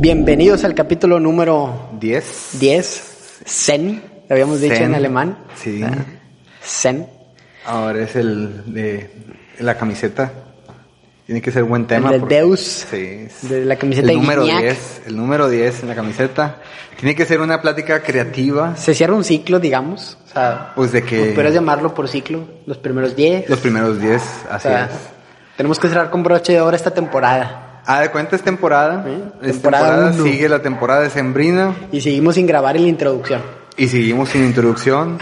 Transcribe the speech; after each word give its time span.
Bienvenidos 0.00 0.64
al 0.64 0.74
capítulo 0.74 1.20
número 1.20 1.90
10. 2.00 2.48
10, 2.58 3.42
Zen, 3.46 4.02
lo 4.30 4.32
habíamos 4.34 4.58
dicho 4.62 4.74
Zen. 4.76 4.84
en 4.84 4.94
alemán. 4.94 5.36
Sí. 5.56 5.82
Ah, 5.84 5.92
Zen. 6.64 7.06
Ahora 7.66 8.00
es 8.04 8.16
el 8.16 8.72
de 8.72 9.10
la 9.58 9.76
camiseta. 9.76 10.32
Tiene 11.26 11.42
que 11.42 11.52
ser 11.52 11.64
buen 11.64 11.86
tema. 11.86 12.14
El 12.14 12.22
de 12.22 12.36
Deus. 12.36 12.86
Sí. 12.90 13.28
De 13.42 13.66
la 13.66 13.76
camiseta 13.76 14.10
el 14.10 14.16
número 14.16 14.44
Guiñac. 14.44 14.62
10. 14.62 15.02
El 15.08 15.16
número 15.18 15.50
10 15.50 15.82
en 15.82 15.88
la 15.90 15.94
camiseta. 15.94 16.56
Tiene 16.98 17.14
que 17.14 17.26
ser 17.26 17.42
una 17.42 17.60
plática 17.60 18.02
creativa. 18.02 18.76
Se 18.76 18.94
cierra 18.94 19.14
un 19.14 19.22
ciclo, 19.22 19.60
digamos. 19.60 20.16
O 20.24 20.32
sea, 20.32 20.72
Pues 20.76 20.92
de 20.92 21.02
que 21.04 21.32
puedes 21.34 21.52
llamarlo 21.52 21.92
por 21.92 22.08
ciclo, 22.08 22.48
los 22.64 22.78
primeros 22.78 23.14
10. 23.16 23.50
los 23.50 23.58
primeros 23.58 24.00
10. 24.00 24.22
O 24.50 24.54
Así 24.54 24.68
sea, 24.68 24.86
es. 24.86 24.90
tenemos 25.58 25.78
que 25.78 25.88
cerrar 25.88 26.08
con 26.10 26.22
broche 26.22 26.54
de 26.54 26.60
oro 26.62 26.74
esta 26.74 26.90
temporada. 26.90 27.66
Ah, 27.92 28.00
de 28.02 28.10
cuenta 28.10 28.36
es 28.36 28.42
temporada. 28.42 29.04
Sí, 29.04 29.10
Es 29.42 29.52
temporada 29.52 30.10
temporada. 30.10 30.12
Sigue 30.30 30.48
la 30.48 30.62
temporada 30.62 31.00
de 31.02 31.10
Sembrina. 31.10 31.74
Y 31.90 32.00
seguimos 32.00 32.36
sin 32.36 32.46
grabar 32.46 32.76
en 32.76 32.82
la 32.84 32.88
introducción. 32.88 33.42
Y 33.76 33.88
seguimos 33.88 34.28
sin 34.28 34.44
introducción. 34.44 35.18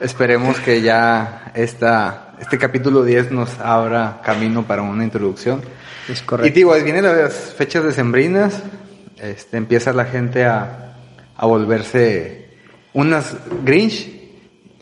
Esperemos 0.00 0.58
que 0.58 0.80
ya 0.82 1.52
esta, 1.54 2.32
este 2.40 2.58
capítulo 2.58 3.04
10 3.04 3.30
nos 3.32 3.58
abra 3.60 4.20
camino 4.24 4.64
para 4.64 4.82
una 4.82 5.04
introducción. 5.04 5.60
Es 6.08 6.22
Y 6.22 6.24
correcto. 6.24 6.54
digo, 6.54 6.72
ahí 6.72 6.82
vienen 6.82 7.04
las 7.04 7.34
fechas 7.34 7.84
decembrinas, 7.84 8.62
este, 9.18 9.56
empieza 9.58 9.92
la 9.92 10.06
gente 10.06 10.44
a, 10.46 10.94
a 11.36 11.46
volverse 11.46 12.48
unas 12.94 13.36
Grinch 13.64 14.10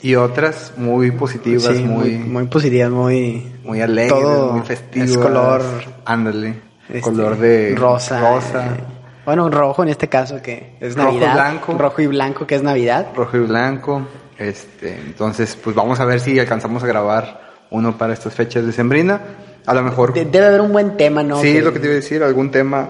y 0.00 0.14
otras 0.14 0.72
muy 0.76 1.10
positivas, 1.10 1.76
Sí, 1.76 1.82
muy, 1.82 2.12
muy, 2.12 2.18
muy 2.18 2.46
positivas, 2.46 2.90
muy... 2.90 3.52
muy 3.64 3.80
alegres, 3.82 4.18
todo 4.18 4.52
muy 4.52 4.62
festivas. 4.64 5.10
es 5.10 5.18
color, 5.18 5.62
Ándale, 6.04 6.54
este, 6.88 7.00
color 7.00 7.36
de 7.38 7.74
rosa. 7.76 8.20
rosa, 8.20 8.66
eh, 8.66 8.80
bueno, 9.24 9.50
rojo 9.50 9.82
en 9.82 9.90
este 9.90 10.08
caso 10.08 10.40
que 10.42 10.76
es 10.80 10.94
Rojo 10.96 11.10
y 11.10 11.12
Navidad. 11.18 11.34
blanco. 11.34 11.74
Rojo 11.78 12.02
y 12.02 12.06
blanco 12.06 12.46
que 12.46 12.54
es 12.54 12.62
Navidad. 12.62 13.08
rojo 13.14 13.36
y 13.36 13.40
blanco. 13.40 14.02
Este, 14.38 14.94
entonces, 14.94 15.56
pues 15.62 15.74
vamos 15.74 15.98
a 16.00 16.04
ver 16.04 16.20
si 16.20 16.38
alcanzamos 16.38 16.82
a 16.84 16.86
grabar 16.86 17.40
uno 17.70 17.98
para 17.98 18.12
estas 18.14 18.32
fechas 18.34 18.64
decembrinas. 18.64 19.20
A 19.66 19.74
lo 19.74 19.82
mejor, 19.82 20.14
De- 20.14 20.24
debe 20.24 20.46
haber 20.46 20.60
un 20.62 20.72
buen 20.72 20.96
tema, 20.96 21.22
¿no? 21.22 21.40
sí, 21.40 21.54
Que- 21.54 21.62
lo 21.62 21.72
que 21.72 21.80
te 21.80 21.86
iba 21.86 21.92
a 21.92 21.96
decir, 21.96 22.22
algún 22.22 22.50
tema 22.50 22.88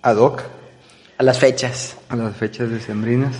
ad 0.00 0.16
hoc. 0.16 0.42
A 1.18 1.22
las 1.22 1.38
fechas. 1.38 1.96
a 2.08 2.16
las 2.16 2.36
fechas 2.36 2.70
decembrinas. 2.70 3.34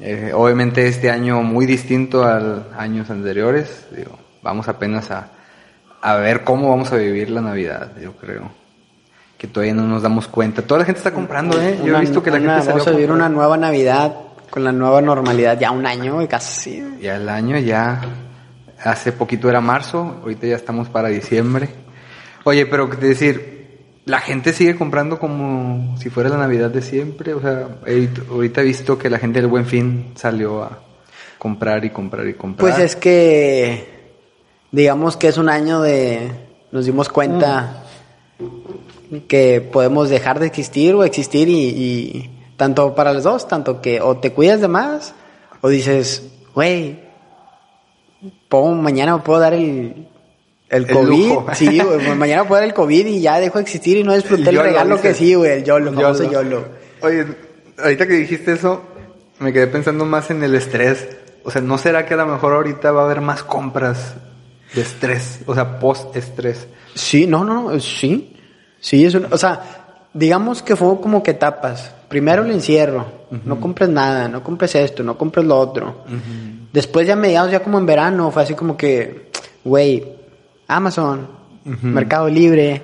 Eh, 0.00 0.32
obviamente 0.34 0.86
este 0.88 1.10
año 1.10 1.40
muy 1.42 1.64
distinto 1.66 2.24
a 2.24 2.64
años 2.76 3.08
anteriores. 3.10 3.86
Digo, 3.96 4.18
vamos 4.42 4.66
apenas 4.68 5.10
a, 5.12 5.28
a 6.02 6.16
ver 6.16 6.42
cómo 6.44 6.70
vamos 6.70 6.92
a 6.92 6.96
vivir 6.96 7.30
la 7.30 7.40
Navidad, 7.40 7.92
yo 8.02 8.12
creo. 8.16 8.50
Que 9.44 9.48
todavía 9.48 9.74
no 9.74 9.82
nos 9.86 10.00
damos 10.02 10.26
cuenta. 10.26 10.62
Toda 10.62 10.78
la 10.80 10.86
gente 10.86 11.00
está 11.00 11.12
comprando, 11.12 11.60
¿eh? 11.60 11.76
Yo 11.80 11.84
Una- 11.90 11.98
he 11.98 12.00
visto 12.00 12.22
que 12.22 12.30
la 12.30 12.38
una- 12.38 12.54
gente 12.54 12.70
Vamos 12.70 12.86
a 12.86 12.92
vivir 12.92 13.10
una 13.12 13.28
nueva 13.28 13.58
Navidad 13.58 14.14
con 14.48 14.64
la 14.64 14.72
nueva 14.72 15.02
normalidad. 15.02 15.58
Ya 15.60 15.70
un 15.70 15.84
año, 15.84 16.26
casi. 16.30 16.82
Ya 17.02 17.16
el 17.16 17.28
año 17.28 17.58
ya... 17.58 18.00
Hace 18.82 19.12
poquito 19.12 19.50
era 19.50 19.60
marzo, 19.60 20.18
ahorita 20.22 20.46
ya 20.46 20.56
estamos 20.56 20.88
para 20.88 21.08
diciembre. 21.08 21.68
Oye, 22.44 22.64
pero 22.64 22.88
te 22.88 23.06
decir, 23.06 23.98
la 24.06 24.20
gente 24.20 24.54
sigue 24.54 24.76
comprando 24.76 25.18
como 25.18 25.98
si 25.98 26.08
fuera 26.08 26.30
la 26.30 26.38
Navidad 26.38 26.70
de 26.70 26.80
siempre. 26.80 27.34
O 27.34 27.40
sea, 27.42 27.68
he- 27.86 28.08
ahorita 28.30 28.62
he 28.62 28.64
visto 28.64 28.96
que 28.98 29.10
la 29.10 29.18
gente 29.18 29.40
del 29.42 29.50
Buen 29.50 29.66
Fin 29.66 30.12
salió 30.14 30.62
a 30.62 30.78
comprar 31.38 31.84
y 31.84 31.90
comprar 31.90 32.26
y 32.28 32.32
comprar. 32.32 32.60
Pues 32.70 32.78
es 32.82 32.96
que, 32.96 34.08
digamos 34.72 35.18
que 35.18 35.28
es 35.28 35.36
un 35.36 35.50
año 35.50 35.82
de, 35.82 36.30
nos 36.72 36.86
dimos 36.86 37.08
cuenta 37.10 37.83
que 39.22 39.60
podemos 39.60 40.08
dejar 40.08 40.40
de 40.40 40.46
existir 40.46 40.94
o 40.94 41.04
existir 41.04 41.48
y, 41.48 41.68
y 41.68 42.30
tanto 42.56 42.94
para 42.94 43.12
los 43.12 43.24
dos, 43.24 43.48
tanto 43.48 43.80
que 43.80 44.00
o 44.00 44.18
te 44.18 44.32
cuidas 44.32 44.60
de 44.60 44.68
más 44.68 45.14
o 45.60 45.68
dices, 45.68 46.22
güey, 46.54 47.00
mañana 48.50 49.16
me 49.16 49.22
puedo 49.22 49.40
dar 49.40 49.54
el, 49.54 50.08
el 50.68 50.84
El 50.84 50.86
COVID, 50.86 51.28
lujo. 51.28 51.46
sí, 51.54 51.80
güey, 51.80 52.14
mañana 52.16 52.46
puedo 52.46 52.60
dar 52.60 52.68
el 52.68 52.74
COVID 52.74 53.06
y 53.06 53.20
ya 53.20 53.40
dejo 53.40 53.58
de 53.58 53.62
existir 53.62 53.96
y 53.96 54.04
no 54.04 54.14
disfruté 54.14 54.50
el, 54.50 54.56
YOLO, 54.56 54.62
regalo 54.62 55.00
que 55.00 55.14
sí, 55.14 55.34
güey, 55.34 55.52
el 55.52 55.64
YOLO, 55.64 55.90
el 55.90 55.96
famoso 55.96 56.24
YOLO. 56.24 56.42
YOLO. 56.42 56.64
Oye, 57.02 57.26
ahorita 57.78 58.06
que 58.06 58.14
dijiste 58.14 58.52
eso, 58.52 58.82
me 59.38 59.52
quedé 59.52 59.66
pensando 59.66 60.04
más 60.04 60.30
en 60.30 60.42
el 60.42 60.54
estrés. 60.54 61.08
O 61.44 61.50
sea, 61.50 61.60
¿no 61.60 61.76
será 61.76 62.06
que 62.06 62.14
a 62.14 62.16
lo 62.16 62.26
mejor 62.26 62.54
ahorita 62.54 62.92
va 62.92 63.02
a 63.02 63.04
haber 63.04 63.20
más 63.20 63.42
compras 63.42 64.14
de 64.74 64.80
estrés? 64.82 65.40
O 65.46 65.54
sea, 65.54 65.78
post-estrés. 65.78 66.66
Sí, 66.94 67.26
no, 67.26 67.44
no, 67.44 67.70
no, 67.70 67.80
sí. 67.80 68.33
Sí, 68.84 69.02
es 69.06 69.14
un, 69.14 69.32
o 69.32 69.38
sea, 69.38 69.62
digamos 70.12 70.62
que 70.62 70.76
fue 70.76 71.00
como 71.00 71.22
que 71.22 71.30
etapas. 71.30 71.90
Primero 72.06 72.44
el 72.44 72.50
encierro, 72.50 73.06
no 73.46 73.58
compres 73.58 73.88
nada, 73.88 74.28
no 74.28 74.44
compres 74.44 74.74
esto, 74.74 75.02
no 75.02 75.16
compres 75.16 75.46
lo 75.46 75.58
otro. 75.58 76.04
Después 76.70 77.06
ya 77.06 77.16
mediados, 77.16 77.50
ya 77.50 77.62
como 77.62 77.78
en 77.78 77.86
verano, 77.86 78.30
fue 78.30 78.42
así 78.42 78.52
como 78.52 78.76
que, 78.76 79.30
güey, 79.64 80.04
Amazon, 80.68 81.26
Mercado 81.64 82.28
Libre, 82.28 82.82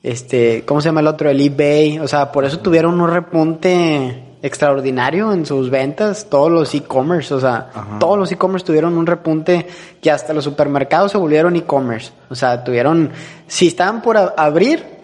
este, 0.00 0.64
¿cómo 0.64 0.80
se 0.80 0.90
llama 0.90 1.00
el 1.00 1.08
otro? 1.08 1.28
El 1.28 1.40
eBay, 1.40 1.98
o 1.98 2.06
sea, 2.06 2.30
por 2.30 2.44
eso 2.44 2.60
tuvieron 2.60 3.00
un 3.00 3.10
repunte 3.10 4.36
extraordinario 4.42 5.32
en 5.32 5.44
sus 5.44 5.70
ventas, 5.70 6.28
todos 6.30 6.52
los 6.52 6.72
e-commerce, 6.72 7.34
o 7.34 7.40
sea, 7.40 7.70
Ajá. 7.74 7.98
todos 7.98 8.16
los 8.16 8.30
e-commerce 8.30 8.64
tuvieron 8.64 8.96
un 8.96 9.06
repunte 9.06 9.66
que 10.00 10.08
hasta 10.08 10.32
los 10.32 10.44
supermercados 10.44 11.10
se 11.10 11.18
volvieron 11.18 11.56
e-commerce, 11.56 12.12
o 12.30 12.36
sea, 12.36 12.62
tuvieron, 12.62 13.10
si 13.48 13.66
estaban 13.66 14.00
por 14.02 14.16
abrir, 14.16 14.95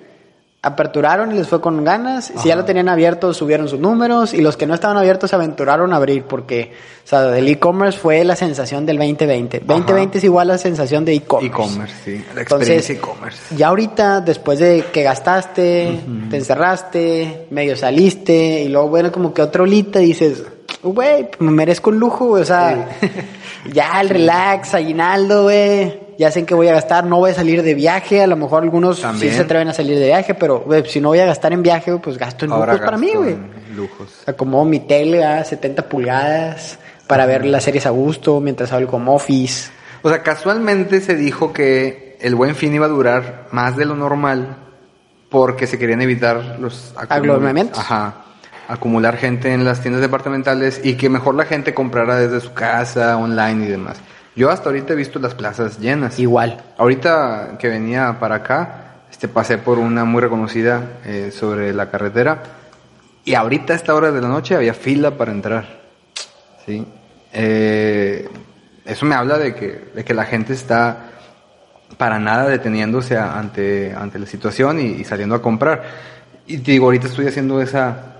aperturaron 0.64 1.32
y 1.32 1.34
les 1.34 1.48
fue 1.48 1.60
con 1.60 1.82
ganas, 1.82 2.32
si 2.36 2.48
ya 2.48 2.54
lo 2.54 2.64
tenían 2.64 2.88
abierto 2.88 3.34
subieron 3.34 3.68
sus 3.68 3.80
números. 3.80 4.32
Y 4.32 4.40
los 4.40 4.56
que 4.56 4.64
no 4.66 4.74
estaban 4.74 4.96
abiertos 4.96 5.30
se 5.30 5.36
aventuraron 5.36 5.92
a 5.92 5.96
abrir 5.96 6.22
porque, 6.24 6.72
o 7.04 7.08
sea, 7.08 7.36
el 7.36 7.48
e-commerce 7.48 7.98
fue 7.98 8.22
la 8.22 8.36
sensación 8.36 8.86
del 8.86 8.96
2020, 8.98 9.62
2020 9.66 10.18
es 10.18 10.24
igual 10.24 10.50
a 10.50 10.54
la 10.54 10.58
sensación 10.58 11.04
de 11.04 11.14
e-commerce. 11.14 11.52
E-commerce, 11.52 11.94
sí. 12.04 12.24
La 12.34 12.42
Entonces, 12.42 12.68
experiencia 12.68 12.94
e-commerce. 12.94 13.56
ya 13.56 13.68
ahorita, 13.68 14.20
después 14.20 14.60
de 14.60 14.84
que 14.92 15.02
gastaste, 15.02 16.00
te 16.30 16.36
encerraste, 16.36 17.48
medio 17.50 17.76
saliste, 17.76 18.62
y 18.62 18.68
luego, 18.68 18.88
bueno, 18.88 19.10
como 19.10 19.34
que 19.34 19.42
otra 19.42 19.64
olita, 19.64 19.98
dices, 19.98 20.44
güey, 20.80 21.28
me 21.40 21.50
merezco 21.50 21.90
un 21.90 21.98
lujo, 21.98 22.26
o 22.26 22.44
sea, 22.44 22.88
ya 23.72 24.00
el 24.00 24.08
relax, 24.08 24.74
aguinaldo, 24.74 25.42
güey, 25.44 26.01
ya 26.22 26.30
sé 26.30 26.40
en 26.40 26.46
qué 26.46 26.54
voy 26.54 26.68
a 26.68 26.72
gastar, 26.72 27.04
no 27.04 27.18
voy 27.18 27.32
a 27.32 27.34
salir 27.34 27.62
de 27.62 27.74
viaje, 27.74 28.22
a 28.22 28.26
lo 28.26 28.36
mejor 28.36 28.62
algunos 28.62 29.00
También. 29.00 29.30
sí 29.30 29.36
se 29.36 29.42
atreven 29.42 29.68
a 29.68 29.72
salir 29.72 29.98
de 29.98 30.06
viaje, 30.06 30.34
pero, 30.34 30.60
güey, 30.60 30.84
si 30.86 31.00
no 31.00 31.08
voy 31.08 31.18
a 31.18 31.26
gastar 31.26 31.52
en 31.52 31.62
viaje, 31.62 31.96
pues 31.98 32.16
gasto 32.16 32.44
en 32.44 32.52
Ahora 32.52 32.74
lujos 32.74 32.84
para 32.86 32.96
mí, 32.96 33.12
güey. 33.14 33.36
Lujos. 33.74 34.22
Acomodo 34.26 34.64
mi 34.64 34.80
tele 34.80 35.24
a 35.24 35.44
70 35.44 35.88
pulgadas 35.88 36.78
para 37.06 37.26
ver 37.26 37.44
las 37.44 37.64
series 37.64 37.86
a 37.86 37.90
gusto 37.90 38.40
mientras 38.40 38.72
hago 38.72 38.80
el 38.80 38.88
home 38.90 39.10
office. 39.10 39.70
O 40.02 40.08
sea, 40.08 40.22
casualmente 40.22 41.00
se 41.00 41.14
dijo 41.14 41.52
que 41.52 42.16
el 42.20 42.34
buen 42.34 42.54
fin 42.54 42.74
iba 42.74 42.86
a 42.86 42.88
durar 42.88 43.48
más 43.50 43.76
de 43.76 43.84
lo 43.84 43.96
normal 43.96 44.56
porque 45.28 45.66
se 45.66 45.78
querían 45.78 46.02
evitar 46.02 46.58
los 46.60 46.94
Aglomeramientos. 46.96 47.78
Ajá. 47.78 48.24
Acumular 48.68 49.16
gente 49.16 49.52
en 49.52 49.64
las 49.64 49.80
tiendas 49.80 50.00
departamentales 50.00 50.80
y 50.84 50.94
que 50.94 51.08
mejor 51.08 51.34
la 51.34 51.44
gente 51.44 51.74
comprara 51.74 52.16
desde 52.16 52.40
su 52.40 52.52
casa, 52.52 53.16
online 53.16 53.66
y 53.66 53.68
demás. 53.68 53.98
Yo 54.34 54.50
hasta 54.50 54.68
ahorita 54.70 54.92
he 54.94 54.96
visto 54.96 55.18
las 55.18 55.34
plazas 55.34 55.78
llenas. 55.78 56.18
Igual. 56.18 56.62
Ahorita 56.78 57.56
que 57.58 57.68
venía 57.68 58.18
para 58.18 58.36
acá, 58.36 58.84
este 59.10 59.28
pasé 59.28 59.58
por 59.58 59.78
una 59.78 60.04
muy 60.04 60.22
reconocida 60.22 60.82
eh, 61.04 61.30
sobre 61.32 61.72
la 61.74 61.90
carretera 61.90 62.42
y 63.24 63.34
ahorita 63.34 63.72
a 63.74 63.76
esta 63.76 63.94
hora 63.94 64.10
de 64.10 64.20
la 64.20 64.28
noche 64.28 64.56
había 64.56 64.74
fila 64.74 65.16
para 65.16 65.32
entrar. 65.32 65.82
Sí. 66.66 66.86
Eh, 67.32 68.28
eso 68.84 69.06
me 69.06 69.14
habla 69.14 69.38
de 69.38 69.54
que, 69.54 69.90
de 69.94 70.04
que 70.04 70.14
la 70.14 70.24
gente 70.24 70.54
está 70.54 71.10
para 71.98 72.18
nada 72.18 72.48
deteniéndose 72.48 73.16
a- 73.16 73.38
ante, 73.38 73.94
ante 73.94 74.18
la 74.18 74.26
situación 74.26 74.80
y, 74.80 74.86
y 74.92 75.04
saliendo 75.04 75.34
a 75.34 75.42
comprar. 75.42 75.82
Y 76.46 76.58
te 76.58 76.72
digo, 76.72 76.86
ahorita 76.86 77.06
estoy 77.06 77.26
haciendo 77.26 77.60
esa, 77.62 78.16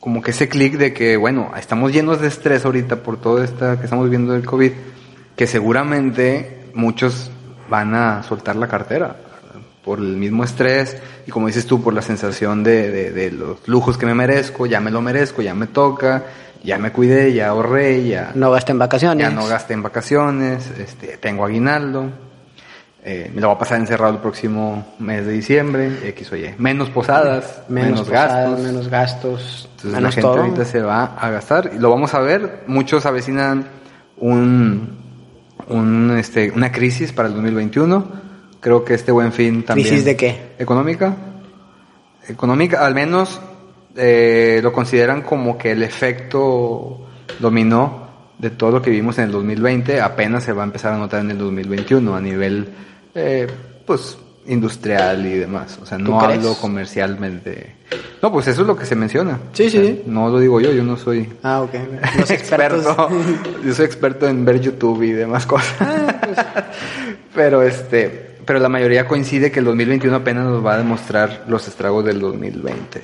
como 0.00 0.22
que 0.22 0.30
ese 0.30 0.48
clic 0.48 0.74
de 0.78 0.94
que, 0.94 1.16
bueno, 1.16 1.50
estamos 1.58 1.92
llenos 1.92 2.20
de 2.20 2.28
estrés 2.28 2.64
ahorita 2.64 2.96
por 3.02 3.20
todo 3.20 3.42
esto 3.42 3.76
que 3.78 3.84
estamos 3.84 4.08
viendo 4.08 4.32
del 4.32 4.46
COVID, 4.46 4.72
que 5.38 5.46
seguramente 5.46 6.70
muchos 6.74 7.30
van 7.70 7.94
a 7.94 8.22
soltar 8.22 8.56
la 8.56 8.66
cartera 8.68 9.16
por 9.84 10.00
el 10.00 10.16
mismo 10.16 10.44
estrés 10.44 10.96
y 11.26 11.30
como 11.30 11.46
dices 11.46 11.66
tú, 11.66 11.82
por 11.82 11.94
la 11.94 12.02
sensación 12.02 12.62
de, 12.62 12.90
de- 12.90 13.10
de 13.12 13.30
los 13.30 13.66
lujos 13.68 13.96
que 13.96 14.04
me 14.04 14.14
merezco, 14.14 14.66
ya 14.66 14.80
me 14.80 14.90
lo 14.90 15.00
merezco, 15.00 15.40
ya 15.40 15.54
me 15.54 15.66
toca, 15.68 16.24
ya 16.62 16.76
me 16.78 16.90
cuidé, 16.92 17.32
ya 17.32 17.48
ahorré, 17.48 18.06
ya 18.06 18.32
No 18.34 18.50
gasten 18.50 18.74
en 18.74 18.78
vacaciones. 18.80 19.26
ya 19.26 19.30
no 19.34 19.46
gasté 19.46 19.72
en 19.74 19.82
vacaciones, 19.82 20.70
este, 20.78 21.16
tengo 21.18 21.44
aguinaldo, 21.46 22.10
eh, 23.04 23.30
me 23.32 23.40
lo 23.40 23.46
voy 23.48 23.56
a 23.56 23.58
pasar 23.60 23.78
encerrado 23.78 24.12
el 24.12 24.18
próximo 24.18 24.94
mes 24.98 25.24
de 25.24 25.32
diciembre, 25.32 25.90
X 26.04 26.32
o 26.32 26.36
Y. 26.36 26.54
Menos 26.58 26.90
posadas, 26.90 27.62
menos, 27.68 27.90
menos, 27.90 28.08
posadas, 28.08 28.42
gastos. 28.50 28.60
menos 28.60 28.88
gastos, 28.88 29.68
Entonces 29.70 29.92
la 29.92 29.98
menos 29.98 30.14
gente 30.16 30.28
todo. 30.28 30.40
ahorita 30.40 30.64
se 30.64 30.80
va 30.82 31.04
a 31.16 31.30
gastar 31.30 31.70
y 31.74 31.78
lo 31.78 31.90
vamos 31.90 32.12
a 32.14 32.18
ver. 32.20 32.64
Muchos 32.66 33.06
avecinan 33.06 33.66
un, 34.18 34.98
un, 35.68 36.16
este, 36.18 36.50
una 36.50 36.72
crisis 36.72 37.12
para 37.12 37.28
el 37.28 37.34
2021. 37.34 38.28
Creo 38.60 38.84
que 38.84 38.94
este 38.94 39.12
buen 39.12 39.32
fin 39.32 39.62
también. 39.62 39.88
¿Crisis 39.88 40.04
de 40.04 40.16
qué? 40.16 40.52
Económica. 40.58 41.16
Económica, 42.28 42.84
al 42.84 42.94
menos 42.94 43.40
eh, 43.96 44.60
lo 44.62 44.72
consideran 44.72 45.22
como 45.22 45.56
que 45.56 45.72
el 45.72 45.82
efecto 45.82 47.06
dominó 47.38 48.08
de 48.38 48.50
todo 48.50 48.70
lo 48.70 48.82
que 48.82 48.90
vimos 48.90 49.18
en 49.18 49.24
el 49.24 49.32
2020 49.32 50.00
apenas 50.00 50.44
se 50.44 50.52
va 50.52 50.62
a 50.62 50.66
empezar 50.66 50.92
a 50.92 50.98
notar 50.98 51.20
en 51.20 51.32
el 51.32 51.38
2021 51.38 52.14
a 52.14 52.20
nivel, 52.20 52.68
eh, 53.14 53.48
pues, 53.84 54.16
industrial 54.46 55.26
y 55.26 55.38
demás. 55.38 55.78
O 55.82 55.86
sea, 55.86 55.98
no 55.98 56.20
hablo 56.20 56.54
comercialmente. 56.54 57.76
No, 58.22 58.32
pues 58.32 58.48
eso 58.48 58.62
es 58.62 58.66
lo 58.66 58.76
que 58.76 58.84
se 58.84 58.96
menciona. 58.96 59.38
Sí, 59.52 59.66
O 59.66 59.70
sea, 59.70 59.82
sí. 59.82 60.02
No 60.06 60.28
lo 60.28 60.40
digo 60.40 60.60
yo, 60.60 60.72
yo 60.72 60.82
no 60.82 60.96
soy 60.96 61.32
Ah, 61.42 61.60
ok. 61.60 61.74
Los 62.18 62.30
experto. 62.30 63.08
Yo 63.64 63.74
soy 63.74 63.86
experto 63.86 64.26
en 64.28 64.44
ver 64.44 64.60
YouTube 64.60 65.02
y 65.02 65.12
demás 65.12 65.46
cosas. 65.46 65.76
pero 67.34 67.62
este, 67.62 68.36
pero 68.44 68.58
la 68.58 68.68
mayoría 68.68 69.06
coincide 69.06 69.50
que 69.52 69.60
el 69.60 69.66
2021 69.66 70.16
apenas 70.16 70.44
nos 70.46 70.64
va 70.64 70.74
a 70.74 70.78
demostrar 70.78 71.44
los 71.48 71.68
estragos 71.68 72.04
del 72.04 72.18
2020. 72.18 73.02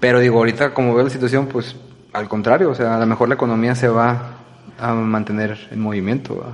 Pero 0.00 0.20
digo, 0.20 0.38
ahorita 0.38 0.72
como 0.72 0.94
veo 0.94 1.04
la 1.04 1.10
situación, 1.10 1.46
pues 1.46 1.76
al 2.12 2.28
contrario, 2.28 2.70
o 2.70 2.74
sea, 2.74 2.96
a 2.96 3.00
lo 3.00 3.06
mejor 3.06 3.28
la 3.28 3.34
economía 3.34 3.74
se 3.74 3.88
va 3.88 4.38
a 4.78 4.94
mantener 4.94 5.68
en 5.70 5.80
movimiento. 5.80 6.44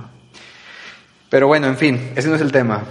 Pero 1.29 1.47
bueno, 1.47 1.67
en 1.67 1.77
fin, 1.77 2.11
ese 2.15 2.29
no 2.29 2.35
es 2.35 2.41
el 2.41 2.51
tema. 2.51 2.83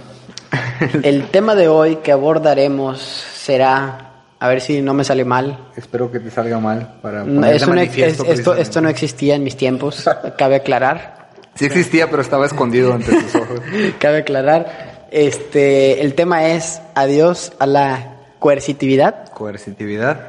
El 1.03 1.27
tema 1.27 1.55
de 1.55 1.67
hoy 1.67 1.97
que 1.97 2.11
abordaremos 2.11 2.99
será, 3.01 4.04
a 4.45 4.49
ver 4.49 4.61
si 4.61 4.81
no 4.81 4.93
me 4.93 5.03
sale 5.03 5.25
mal. 5.25 5.69
Espero 5.75 6.11
que 6.11 6.19
te 6.19 6.29
salga 6.29 6.59
mal 6.59 6.99
para 7.01 7.23
No, 7.23 7.41
poner 7.41 7.91
de 7.91 8.05
es 8.05 8.19
esto, 8.19 8.81
no 8.81 8.89
existía 8.89 9.35
en 9.35 9.43
mis 9.43 9.57
tiempos, 9.57 10.09
cabe 10.37 10.55
aclarar. 10.55 11.29
Sí 11.55 11.65
existía, 11.65 12.09
pero 12.09 12.21
estaba 12.21 12.45
escondido 12.45 12.93
ante 12.93 13.11
tus 13.13 13.35
ojos. 13.35 13.61
Cabe 13.99 14.17
aclarar. 14.19 15.07
Este, 15.09 16.01
el 16.01 16.13
tema 16.13 16.47
es 16.47 16.81
adiós 16.95 17.53
a 17.59 17.65
la 17.65 18.17
coercitividad 18.39 19.29
Coercitividad 19.31 20.19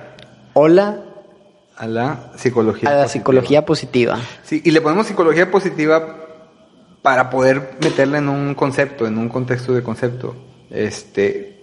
o 0.53 0.69
la, 0.69 1.01
a 1.77 1.87
la 1.89 2.31
psicología. 2.37 2.89
a 2.89 2.93
la 2.93 3.03
positiva. 3.03 3.09
psicología 3.09 3.67
positiva. 3.67 4.19
Sí, 4.45 4.63
y 4.65 4.71
le 4.71 4.81
ponemos 4.81 5.09
psicología 5.09 5.51
positiva 5.51 6.17
para 7.03 7.29
poder 7.29 7.73
meterla 7.83 8.19
en 8.19 8.29
un 8.29 8.55
concepto, 8.55 9.07
en 9.07 9.19
un 9.19 9.29
contexto 9.29 9.75
de 9.75 9.83
concepto. 9.83 10.37
Este, 10.71 11.56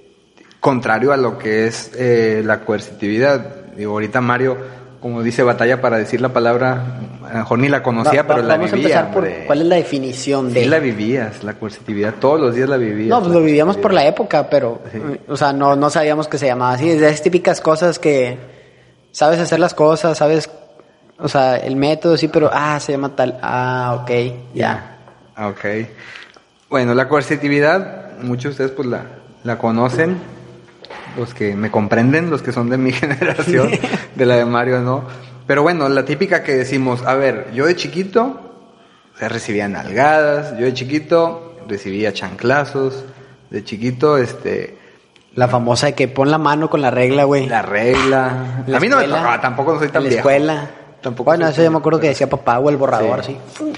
contrario 0.63 1.11
a 1.11 1.17
lo 1.17 1.37
que 1.37 1.67
es 1.67 1.91
eh, 1.93 2.41
la 2.45 2.61
coercitividad. 2.61 3.65
Digo, 3.75 3.91
ahorita 3.91 4.21
Mario, 4.21 4.55
como 5.01 5.21
dice, 5.21 5.43
batalla 5.43 5.81
para 5.81 5.97
decir 5.97 6.21
la 6.21 6.29
palabra, 6.29 6.99
a 7.25 7.33
lo 7.33 7.39
mejor 7.39 7.59
ni 7.59 7.67
la 7.67 7.83
conocía, 7.83 8.21
Va- 8.23 8.27
pero 8.35 8.47
la 8.47 8.55
vamos 8.55 8.71
vivía. 8.71 8.85
a 8.85 8.99
empezar 9.01 9.13
por 9.13 9.23
hombre. 9.25 9.43
cuál 9.45 9.61
es 9.61 9.67
la 9.67 9.75
definición 9.75 10.47
Sí 10.53 10.61
de. 10.61 10.65
la 10.67 10.79
vivías, 10.79 11.43
la 11.43 11.55
coercitividad, 11.55 12.13
todos 12.17 12.39
los 12.39 12.55
días 12.55 12.69
la 12.69 12.77
vivías. 12.77 13.09
No, 13.09 13.19
pues 13.19 13.33
lo 13.33 13.41
vivíamos 13.41 13.75
por 13.75 13.91
la 13.93 14.07
época, 14.07 14.49
pero, 14.49 14.79
Sí. 14.89 14.99
o 15.27 15.35
sea, 15.35 15.51
no, 15.51 15.75
no 15.75 15.89
sabíamos 15.89 16.29
que 16.29 16.37
se 16.37 16.45
llamaba 16.45 16.71
así. 16.75 16.89
Es 16.89 17.01
de 17.01 17.09
esas 17.09 17.21
típicas 17.21 17.59
cosas 17.59 17.99
que 17.99 18.37
sabes 19.11 19.39
hacer 19.39 19.59
las 19.59 19.73
cosas, 19.73 20.17
sabes, 20.17 20.49
o 21.19 21.27
sea, 21.27 21.57
el 21.57 21.75
método, 21.75 22.15
sí, 22.15 22.29
pero, 22.29 22.49
ah, 22.53 22.79
se 22.79 22.93
llama 22.93 23.13
tal, 23.17 23.37
ah, 23.41 23.99
ok, 24.01 24.11
ya. 24.55 24.97
Ah, 25.35 25.47
Ok. 25.49 25.65
Bueno, 26.69 26.93
la 26.93 27.09
coercitividad, 27.09 28.17
muchos 28.21 28.43
de 28.43 28.49
ustedes 28.65 28.71
pues 28.71 28.87
la, 28.87 29.03
la 29.43 29.57
conocen, 29.57 30.17
los 31.17 31.33
que 31.33 31.55
me 31.55 31.69
comprenden, 31.71 32.29
los 32.29 32.41
que 32.41 32.51
son 32.51 32.69
de 32.69 32.77
mi 32.77 32.91
generación, 32.93 33.69
de 34.15 34.25
la 34.25 34.35
de 34.35 34.45
Mario, 34.45 34.79
¿no? 34.81 35.03
Pero 35.47 35.61
bueno, 35.63 35.89
la 35.89 36.05
típica 36.05 36.43
que 36.43 36.53
decimos, 36.55 37.03
a 37.05 37.15
ver, 37.15 37.51
yo 37.53 37.65
de 37.65 37.75
chiquito, 37.75 38.39
o 39.13 39.17
sea, 39.17 39.29
recibía 39.29 39.67
nalgadas, 39.67 40.57
yo 40.57 40.65
de 40.65 40.73
chiquito 40.73 41.55
recibía 41.67 42.13
chanclazos, 42.13 43.03
de 43.49 43.63
chiquito, 43.63 44.17
este, 44.17 44.77
La 45.35 45.47
famosa 45.47 45.87
de 45.87 45.93
que 45.95 46.07
pon 46.07 46.31
la 46.31 46.37
mano 46.37 46.69
con 46.69 46.81
la 46.81 46.91
regla, 46.91 47.25
güey. 47.25 47.47
la 47.47 47.61
regla. 47.61 48.63
La 48.67 48.77
a 48.77 48.79
mí 48.79 48.87
no 48.87 48.97
me 48.97 49.03
escuela, 49.03 49.17
tocaba, 49.21 49.41
tampoco 49.41 49.73
no 49.73 49.79
soy 49.79 49.89
tan 49.89 50.03
la 50.03 50.09
viejo. 50.09 50.19
escuela. 50.29 50.69
Tampoco 51.01 51.31
bueno, 51.31 51.45
eso 51.47 51.61
ya 51.61 51.69
me 51.69 51.77
acuerdo 51.77 51.99
que 51.99 52.07
decía 52.07 52.29
papá 52.29 52.59
o 52.59 52.69
el 52.69 52.77
borrador, 52.77 53.23
Sí. 53.25 53.37
sí. 53.57 53.73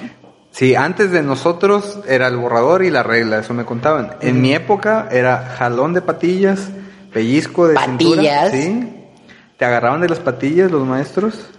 Sí, 0.52 0.74
antes 0.76 1.12
de 1.12 1.22
nosotros 1.22 2.00
era 2.08 2.28
el 2.28 2.38
borrador 2.38 2.84
y 2.86 2.90
la 2.90 3.04
regla, 3.04 3.40
eso 3.40 3.54
me 3.54 3.66
contaban. 3.66 4.16
En 4.22 4.42
mi 4.42 4.54
época 4.54 5.10
era 5.12 5.54
jalón 5.58 5.94
de 5.94 6.02
patillas, 6.02 6.70
pellizco 7.16 7.68
de 7.70 7.76
¿Patillas? 7.76 8.52
cintura, 8.52 8.52
sí. 8.52 8.96
Te 9.58 9.64
agarraban 9.66 10.02
de 10.02 10.10
las 10.10 10.20
patillas 10.20 10.70
los 10.70 10.86
maestros 10.86 11.50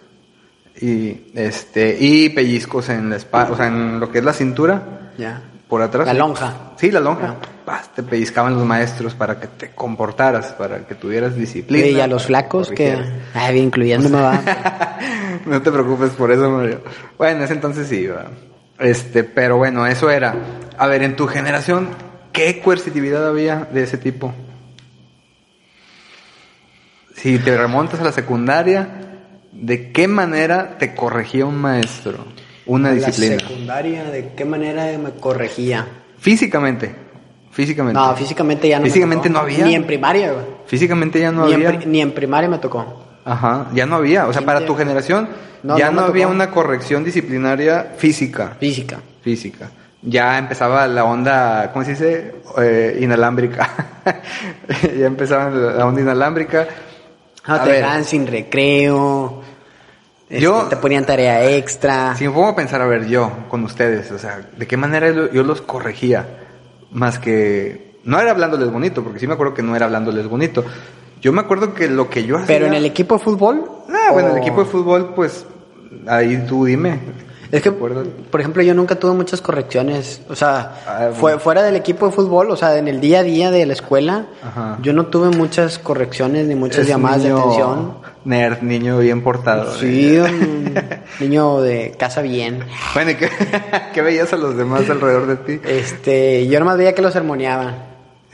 y 0.80 1.28
este 1.34 1.96
y 1.98 2.28
pellizcos 2.28 2.90
en 2.90 3.08
la 3.08 3.16
espalda, 3.16 3.52
o 3.52 3.56
sea, 3.56 3.68
en 3.68 3.98
lo 3.98 4.12
que 4.12 4.18
es 4.18 4.24
la 4.24 4.34
cintura, 4.34 5.10
Ya. 5.16 5.40
por 5.66 5.80
atrás. 5.80 6.06
La 6.06 6.12
lonja. 6.12 6.72
Sí, 6.76 6.90
la 6.90 7.00
lonja. 7.00 7.36
Te 7.94 8.02
pellizcaban 8.02 8.54
los 8.54 8.64
maestros 8.66 9.14
para 9.14 9.40
que 9.40 9.46
te 9.48 9.70
comportaras, 9.70 10.52
para 10.52 10.86
que 10.86 10.94
tuvieras 10.94 11.34
disciplina. 11.34 11.86
y 11.86 12.00
a 12.00 12.06
los 12.06 12.26
flacos 12.26 12.68
que, 12.68 12.92
corrigieras. 12.92 13.08
ay, 13.34 13.58
incluyéndome, 13.58 14.20
va. 14.20 14.98
no 15.46 15.62
te 15.62 15.72
preocupes 15.72 16.10
por 16.10 16.30
eso, 16.30 16.50
Mario. 16.50 16.82
Bueno, 17.16 17.38
en 17.38 17.44
ese 17.44 17.54
entonces 17.54 17.88
sí, 17.88 18.06
va. 18.06 18.26
Este, 18.78 19.24
pero 19.24 19.56
bueno, 19.56 19.86
eso 19.86 20.10
era. 20.10 20.34
A 20.76 20.86
ver, 20.86 21.02
en 21.02 21.16
tu 21.16 21.26
generación, 21.26 21.88
¿qué 22.32 22.60
coercitividad 22.60 23.26
había 23.26 23.66
de 23.72 23.82
ese 23.84 23.96
tipo? 23.96 24.34
Si 27.26 27.40
te 27.40 27.56
remontas 27.56 27.99
a 27.99 28.05
la 28.05 28.12
secundaria, 28.12 28.87
¿de 29.50 29.90
qué 29.90 30.06
manera 30.06 30.78
te 30.78 30.94
corregía 30.94 31.44
un 31.44 31.56
maestro? 31.56 32.25
Una 32.67 32.93
En 32.93 33.00
la 33.00 33.06
disciplina. 33.08 33.40
secundaria, 33.40 34.05
¿de 34.05 34.28
qué 34.37 34.44
manera 34.44 34.96
me 34.96 35.11
corregía? 35.11 35.88
Físicamente. 36.20 36.94
Físicamente. 37.50 37.99
No, 37.99 38.14
físicamente 38.14 38.69
ya 38.69 38.76
no 38.76 38.84
me 38.84 38.90
Físicamente 38.90 39.28
tocó. 39.28 39.40
no 39.40 39.44
había. 39.44 39.64
Ni 39.64 39.75
en 39.75 39.84
primaria, 39.84 40.34
güey. 40.34 40.44
Físicamente 40.67 41.19
ya 41.19 41.32
no 41.32 41.46
ni, 41.49 41.55
había. 41.55 41.70
En 41.70 41.90
ni 41.90 42.00
en 42.00 42.12
primaria 42.12 42.49
me 42.49 42.58
tocó. 42.58 43.05
Ajá, 43.25 43.70
ya 43.75 43.87
no 43.87 43.96
había. 43.96 44.28
O 44.28 44.32
sea, 44.32 44.43
para 44.43 44.64
tu 44.64 44.76
generación 44.76 45.28
No, 45.64 45.76
ya 45.76 45.90
no 45.90 46.02
había 46.02 46.28
una 46.28 46.52
corrección 46.52 47.02
disciplinaria 47.02 47.94
física. 47.96 48.56
Física. 48.61 49.00
Física. 49.23 49.69
Ya 50.00 50.38
empezaba 50.38 50.87
la 50.87 51.02
onda, 51.02 51.73
¿cómo 51.73 51.84
se 51.84 51.90
dice? 51.90 52.34
Eh, 52.62 52.99
inalámbrica. 53.00 53.69
ya 54.96 55.06
empezaba 55.06 55.50
la 55.50 55.84
onda 55.87 56.02
inalámbrica. 56.02 56.69
No, 57.48 57.60
te 57.60 57.72
dejaban 57.72 58.04
sin 58.04 58.26
recreo. 58.26 59.43
este, 60.28 60.40
Yo- 60.43 60.64
te 60.69 60.76
ponían 60.76 61.04
tarea 61.06 61.48
extra. 61.50 62.14
Si 62.16 62.25
me 62.26 62.31
pongo 62.34 62.48
a 62.48 62.56
pensar, 62.56 62.81
a 62.82 62.87
ver, 62.87 63.06
yo 63.06 63.31
con 63.48 63.62
ustedes, 63.64 64.10
o 64.10 64.19
sea, 64.19 64.40
¿de 64.56 64.66
qué 64.66 64.76
manera 64.76 65.10
yo 65.32 65.43
los 65.44 65.60
corregía? 65.62 66.26
Más 66.90 67.19
que... 67.19 67.98
No 68.04 68.20
era 68.20 68.31
hablándoles 68.31 68.70
bonito, 68.70 69.02
porque 69.02 69.18
sí 69.18 69.26
me 69.26 69.35
acuerdo 69.35 69.54
que 69.54 69.62
no 69.62 69.75
era 69.76 69.87
hablándoles 69.87 70.26
bonito. 70.28 70.64
Yo 71.20 71.32
me 71.32 71.40
acuerdo 71.40 71.75
que 71.75 71.88
lo 71.88 72.09
que 72.11 72.25
yo 72.25 72.37
hacía... 72.37 72.47
Pero 72.47 72.66
en 72.66 72.75
el 72.75 72.85
equipo 72.85 73.18
de 73.18 73.25
fútbol. 73.25 73.64
Ah, 73.88 74.12
bueno, 74.12 74.28
el 74.30 74.35
o- 74.35 74.38
equipo 74.38 74.62
de 74.64 74.70
fútbol, 74.70 75.12
pues, 75.14 75.44
ahí 76.09 76.44
tú 76.49 76.64
dime. 76.66 77.00
Es 77.56 77.62
que, 77.62 77.72
por 77.72 78.40
ejemplo, 78.40 78.62
yo 78.62 78.75
nunca 78.75 78.96
tuve 78.96 79.12
muchas 79.12 79.40
correcciones. 79.40 80.20
O 80.28 80.36
sea, 80.36 80.80
Ah, 80.86 80.96
bueno. 81.06 81.14
fue, 81.16 81.38
fuera 81.38 81.62
del 81.62 81.76
equipo 81.76 82.06
de 82.06 82.12
fútbol, 82.12 82.50
o 82.50 82.56
sea, 82.56 82.76
en 82.76 82.86
el 82.88 83.00
día 83.00 83.20
a 83.20 83.22
día 83.22 83.50
de 83.50 83.64
la 83.66 83.72
escuela, 83.72 84.26
Ajá. 84.42 84.78
yo 84.82 84.92
no 84.92 85.06
tuve 85.06 85.30
muchas 85.36 85.78
correcciones 85.78 86.46
ni 86.46 86.54
muchas 86.54 86.80
Es 86.82 86.88
llamadas 86.88 87.18
niño 87.22 87.34
de 87.36 87.40
atención. 87.40 87.94
Nerd, 88.25 88.62
niño 88.62 88.98
bien 88.98 89.22
portado. 89.22 89.72
Sí, 89.78 90.18
un 90.18 90.75
niño 91.20 91.60
de 91.60 91.94
casa 91.98 92.22
bien. 92.22 92.60
Bueno, 92.92 93.12
¿y 93.12 93.14
qué, 93.14 93.30
qué 93.94 94.02
veías 94.02 94.32
a 94.32 94.36
los 94.36 94.56
demás 94.56 94.88
alrededor 94.90 95.26
de 95.28 95.36
ti? 95.36 95.60
Este, 95.66 96.46
yo 96.48 96.58
nomás 96.58 96.76
veía 96.76 96.92
que 96.94 97.02
lo 97.02 97.10
sermoneaban. 97.10 97.86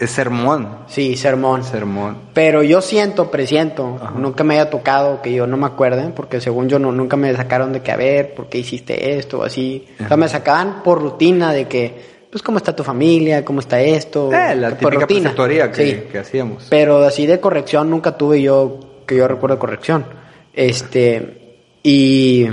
Es 0.03 0.11
sermón. 0.11 0.79
Sí, 0.89 1.17
sermón. 1.17 1.63
Sermón. 1.63 2.17
Pero 2.35 2.63
yo 2.63 2.81
siento, 2.81 3.31
presiento, 3.31 3.99
nunca 4.17 4.43
me 4.43 4.55
haya 4.55 4.69
tocado 4.71 5.23
que 5.23 5.33
yo 5.33 5.47
no 5.47 5.57
me 5.57 5.67
acuerde, 5.67 6.11
porque 6.15 6.41
según 6.41 6.69
yo 6.69 6.79
no, 6.79 6.91
nunca 6.91 7.17
me 7.17 7.33
sacaron 7.37 7.73
de 7.73 7.83
que 7.83 7.93
a 7.93 7.97
ver, 7.97 8.35
¿por 8.35 8.49
qué 8.49 8.59
hiciste 8.59 9.17
esto 9.17 9.39
o 9.41 9.43
así? 9.45 9.87
O 10.05 10.09
sea, 10.09 10.17
me 10.17 10.29
sacaban 10.29 10.83
por 10.83 11.01
rutina 11.01 11.53
de 11.53 11.69
que, 11.69 12.25
pues, 12.31 12.43
¿cómo 12.43 12.59
está 12.59 12.75
tu 12.75 12.83
familia? 12.83 13.45
¿Cómo 13.45 13.61
está 13.61 13.81
esto? 13.81 14.33
Eh, 14.33 14.57
la 14.57 14.71
Por 14.71 14.79
típica 14.79 15.01
rutina. 15.03 15.21
preceptoría 15.21 15.71
que, 15.71 15.87
Sí. 15.87 16.03
que 16.11 16.19
hacíamos. 16.19 16.67
Pero 16.69 17.03
así 17.05 17.27
de 17.27 17.39
corrección 17.39 17.89
nunca 17.89 18.17
tuve 18.17 18.43
yo, 18.43 18.81
que 19.07 19.17
yo 19.17 19.29
recuerdo 19.29 19.59
corrección. 19.59 20.05
Este, 20.53 21.59
y, 21.85 22.47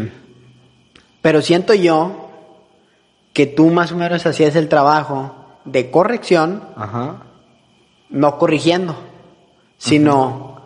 pero 1.22 1.42
siento 1.42 1.74
yo 1.74 2.30
que 3.34 3.46
tú 3.48 3.70
más 3.72 3.92
o 3.92 3.96
menos 3.96 4.26
hacías 4.26 4.56
el 4.56 4.68
trabajo 4.70 5.36
de 5.66 5.90
corrección 5.92 6.64
Ajá. 6.76 7.24
No 8.10 8.38
corrigiendo, 8.38 8.96
sino 9.78 10.62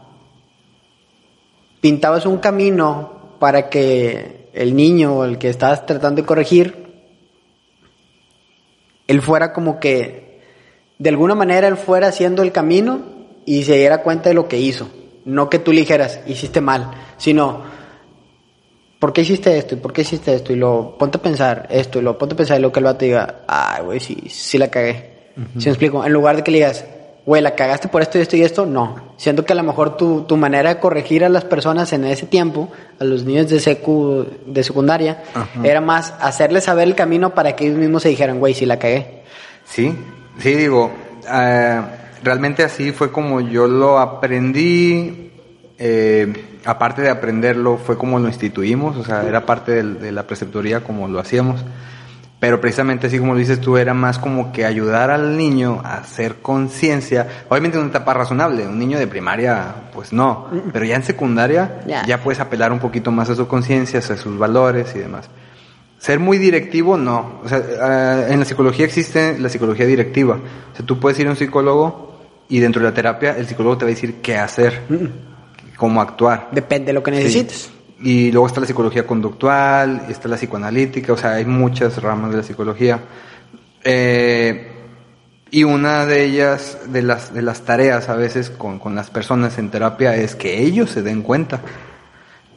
pintabas 1.82 2.26
un 2.26 2.38
camino 2.38 3.38
para 3.40 3.70
que 3.70 4.50
el 4.54 4.76
niño 4.76 5.18
o 5.18 5.26
el 5.26 5.38
que 5.38 5.50
estabas 5.50 5.86
tratando 5.86 6.22
de 6.22 6.26
corregir, 6.26 6.84
él 9.08 9.22
fuera 9.22 9.52
como 9.52 9.80
que, 9.80 10.42
de 10.98 11.10
alguna 11.10 11.36
manera 11.36 11.68
él 11.68 11.76
fuera 11.76 12.08
haciendo 12.08 12.42
el 12.42 12.52
camino 12.52 13.02
y 13.46 13.64
se 13.64 13.76
diera 13.76 14.02
cuenta 14.02 14.30
de 14.30 14.36
lo 14.36 14.48
que 14.48 14.60
hizo. 14.60 14.90
No 15.26 15.50
que 15.50 15.60
tú 15.60 15.74
le 15.74 15.82
dijeras, 15.82 16.22
hiciste 16.26 16.62
mal, 16.62 16.92
sino, 17.18 17.64
¿por 19.00 19.12
qué 19.12 19.22
hiciste 19.22 19.58
esto? 19.58 19.76
¿Y 19.76 19.80
por 19.80 19.92
qué 19.92 20.02
hiciste 20.02 20.34
esto? 20.34 20.54
Y 20.54 20.56
lo 20.56 20.98
ponte 20.98 21.18
a 21.18 21.22
pensar 21.22 21.68
esto, 21.70 22.00
y 22.00 22.02
lo 22.02 22.18
ponte 22.18 22.36
a 22.36 22.38
pensar 22.38 22.60
y 22.60 22.62
lo 22.62 22.72
que 22.72 22.80
el 22.80 22.86
vato 22.86 23.04
diga, 23.04 23.42
ay, 23.48 23.84
güey, 23.84 24.00
sí, 24.00 24.24
sí 24.30 24.58
la 24.58 24.70
cagué. 24.70 25.32
¿Sí 25.58 25.66
me 25.66 25.72
explico? 25.72 26.06
En 26.06 26.14
lugar 26.14 26.38
de 26.38 26.44
que 26.44 26.52
le 26.52 26.60
digas, 26.60 26.86
güey, 27.26 27.42
la 27.42 27.56
cagaste 27.56 27.88
por 27.88 28.02
esto 28.02 28.18
y 28.18 28.22
esto 28.22 28.36
y 28.36 28.42
esto, 28.44 28.66
no. 28.66 28.96
Siento 29.18 29.46
que 29.46 29.54
a 29.54 29.56
lo 29.56 29.64
mejor 29.64 29.96
tu, 29.98 30.24
tu 30.24 30.36
manera 30.38 30.74
de 30.74 30.80
corregir 30.80 31.24
a 31.24 31.30
las 31.30 31.46
personas 31.46 31.94
en 31.94 32.04
ese 32.06 32.26
tiempo, 32.26 32.70
a 33.00 33.04
los 33.06 33.24
niños 33.24 33.50
de 33.50 33.60
secu, 33.60 34.26
de 34.46 34.64
secundaria, 34.64 35.24
era 35.64 35.80
más 35.82 36.14
hacerles 36.20 36.66
saber 36.66 36.88
el 36.88 36.96
camino 36.96 37.34
para 37.34 37.56
que 37.56 37.66
ellos 37.66 37.78
mismos 37.78 38.04
se 38.04 38.10
dijeran, 38.10 38.40
güey, 38.40 38.54
sí 38.54 38.66
la 38.66 38.78
cagué. 38.78 39.24
Sí, 39.66 39.96
sí, 40.40 40.54
digo, 40.56 40.92
eh, 41.34 41.82
realmente 42.24 42.64
así 42.64 42.92
fue 42.92 43.12
como 43.12 43.40
yo 43.42 43.68
lo 43.68 44.00
aprendí. 44.00 45.32
eh, 45.80 46.32
aparte 46.66 47.02
de 47.02 47.10
aprenderlo, 47.10 47.78
fue 47.78 47.98
como 47.98 48.20
lo 48.20 48.28
instituimos, 48.30 48.96
o 48.96 49.04
sea, 49.04 49.24
era 49.28 49.46
parte 49.46 49.72
del- 49.74 50.00
de, 50.00 50.12
la 50.14 50.24
preceptoría 50.24 50.82
como 50.82 51.08
lo 51.10 51.20
hacíamos. 51.20 51.62
Pero 52.44 52.60
precisamente 52.60 53.08
así 53.08 53.20
como 53.20 53.32
lo 53.32 53.40
dices 53.40 53.62
tú, 53.62 53.78
era 53.78 53.94
más 53.94 54.20
como 54.20 54.52
que 54.52 54.66
ayudar 54.66 55.12
al 55.12 55.38
niño 55.38 55.80
a 55.82 55.94
hacer 56.00 56.42
conciencia. 56.42 57.26
Obviamente 57.48 57.78
en 57.78 57.84
una 57.86 57.92
etapa 57.92 58.14
razonable, 58.14 58.68
un 58.68 58.78
niño 58.78 59.00
de 59.00 59.08
primaria, 59.08 59.74
pues 59.94 60.12
no. 60.12 60.50
Pero 60.74 60.84
ya 60.84 60.98
en 60.98 61.04
secundaria, 61.04 61.80
Ya. 61.88 62.06
ya 62.06 62.22
puedes 62.22 62.42
apelar 62.42 62.74
un 62.74 62.80
poquito 62.80 63.12
más 63.14 63.30
a 63.30 63.36
su 63.36 63.48
conciencia, 63.48 64.00
a 64.00 64.02
sus 64.02 64.38
valores 64.38 64.94
y 64.94 65.00
demás. 65.00 65.30
Ser 66.00 66.20
muy 66.20 66.38
directivo, 66.38 66.98
no. 66.98 67.40
O 67.46 67.48
sea, 67.48 67.60
eh, 67.60 68.34
en 68.34 68.40
la 68.40 68.46
psicología 68.46 68.84
existe 68.84 69.40
la 69.40 69.48
psicología 69.48 69.86
directiva. 69.86 70.36
O 70.74 70.76
sea, 70.76 70.86
tú 70.86 71.00
puedes 71.00 71.18
ir 71.20 71.28
a 71.28 71.30
un 71.30 71.38
psicólogo 71.38 72.14
y 72.50 72.60
dentro 72.60 72.82
de 72.82 72.90
la 72.90 72.94
terapia 72.94 73.38
el 73.38 73.48
psicólogo 73.48 73.78
te 73.78 73.86
va 73.86 73.92
a 73.92 73.94
decir 73.94 74.16
qué 74.22 74.36
hacer, 74.38 74.82
cómo 75.78 76.02
actuar. 76.02 76.50
Depende 76.52 76.88
de 76.88 76.94
lo 76.94 77.04
que 77.04 77.12
necesites. 77.12 77.56
Sí. 77.58 77.72
Y 78.04 78.34
luego 78.34 78.48
está 78.48 78.60
la 78.60 78.68
psicología 78.68 79.08
conductual, 79.08 80.08
está 80.10 80.28
la 80.28 80.36
psicoanalítica, 80.36 81.14
o 81.14 81.18
sea, 81.18 81.36
hay 81.36 81.46
muchas 81.46 82.02
ramas 82.02 82.32
de 82.32 82.38
la 82.38 82.44
psicología. 82.44 83.00
Eh, 83.82 84.72
y 85.50 85.64
una 85.64 86.06
de 86.06 86.26
ellas, 86.26 86.80
de 86.88 87.02
las, 87.02 87.34
de 87.34 87.42
las 87.42 87.62
tareas 87.62 88.10
a 88.10 88.18
veces 88.18 88.50
con, 88.50 88.78
con 88.78 88.94
las 88.94 89.10
personas 89.10 89.58
en 89.58 89.70
terapia 89.70 90.16
es 90.18 90.36
que 90.36 90.62
ellos 90.62 90.90
se 90.90 91.02
den 91.02 91.22
cuenta 91.22 91.62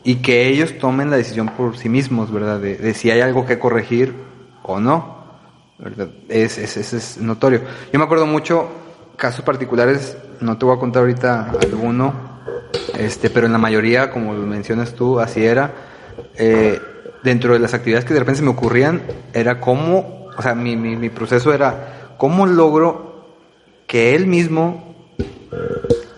y 0.02 0.16
que 0.16 0.48
ellos 0.48 0.78
tomen 0.78 1.10
la 1.10 1.16
decisión 1.16 1.48
por 1.50 1.76
sí 1.78 1.88
mismos, 1.88 2.32
¿verdad? 2.32 2.58
De, 2.58 2.94
si 2.94 3.12
hay 3.12 3.20
algo 3.20 3.46
que 3.46 3.60
corregir 3.60 4.14
o 4.64 4.80
no, 4.80 5.26
¿verdad? 5.78 6.08
Es, 6.28 6.58
es, 6.58 6.76
es, 6.76 6.92
es 6.92 7.18
notorio. 7.18 7.60
Yo 7.92 8.00
me 8.00 8.04
acuerdo 8.04 8.26
mucho, 8.26 8.68
casos 9.16 9.44
particulares, 9.44 10.16
no 10.40 10.58
te 10.58 10.64
voy 10.64 10.76
a 10.76 10.80
contar 10.80 11.02
ahorita 11.02 11.52
alguno, 11.62 12.35
este, 12.98 13.30
pero 13.30 13.46
en 13.46 13.52
la 13.52 13.58
mayoría, 13.58 14.10
como 14.10 14.32
mencionas 14.34 14.94
tú, 14.94 15.20
así 15.20 15.44
era. 15.44 15.72
Eh, 16.36 16.80
dentro 17.22 17.52
de 17.52 17.58
las 17.58 17.74
actividades 17.74 18.04
que 18.04 18.14
de 18.14 18.20
repente 18.20 18.38
se 18.38 18.44
me 18.44 18.50
ocurrían, 18.50 19.02
era 19.32 19.60
cómo, 19.60 20.28
o 20.36 20.42
sea, 20.42 20.54
mi, 20.54 20.76
mi, 20.76 20.96
mi 20.96 21.10
proceso 21.10 21.52
era 21.52 22.14
cómo 22.18 22.46
logro 22.46 23.36
que 23.86 24.14
él 24.14 24.26
mismo 24.26 24.94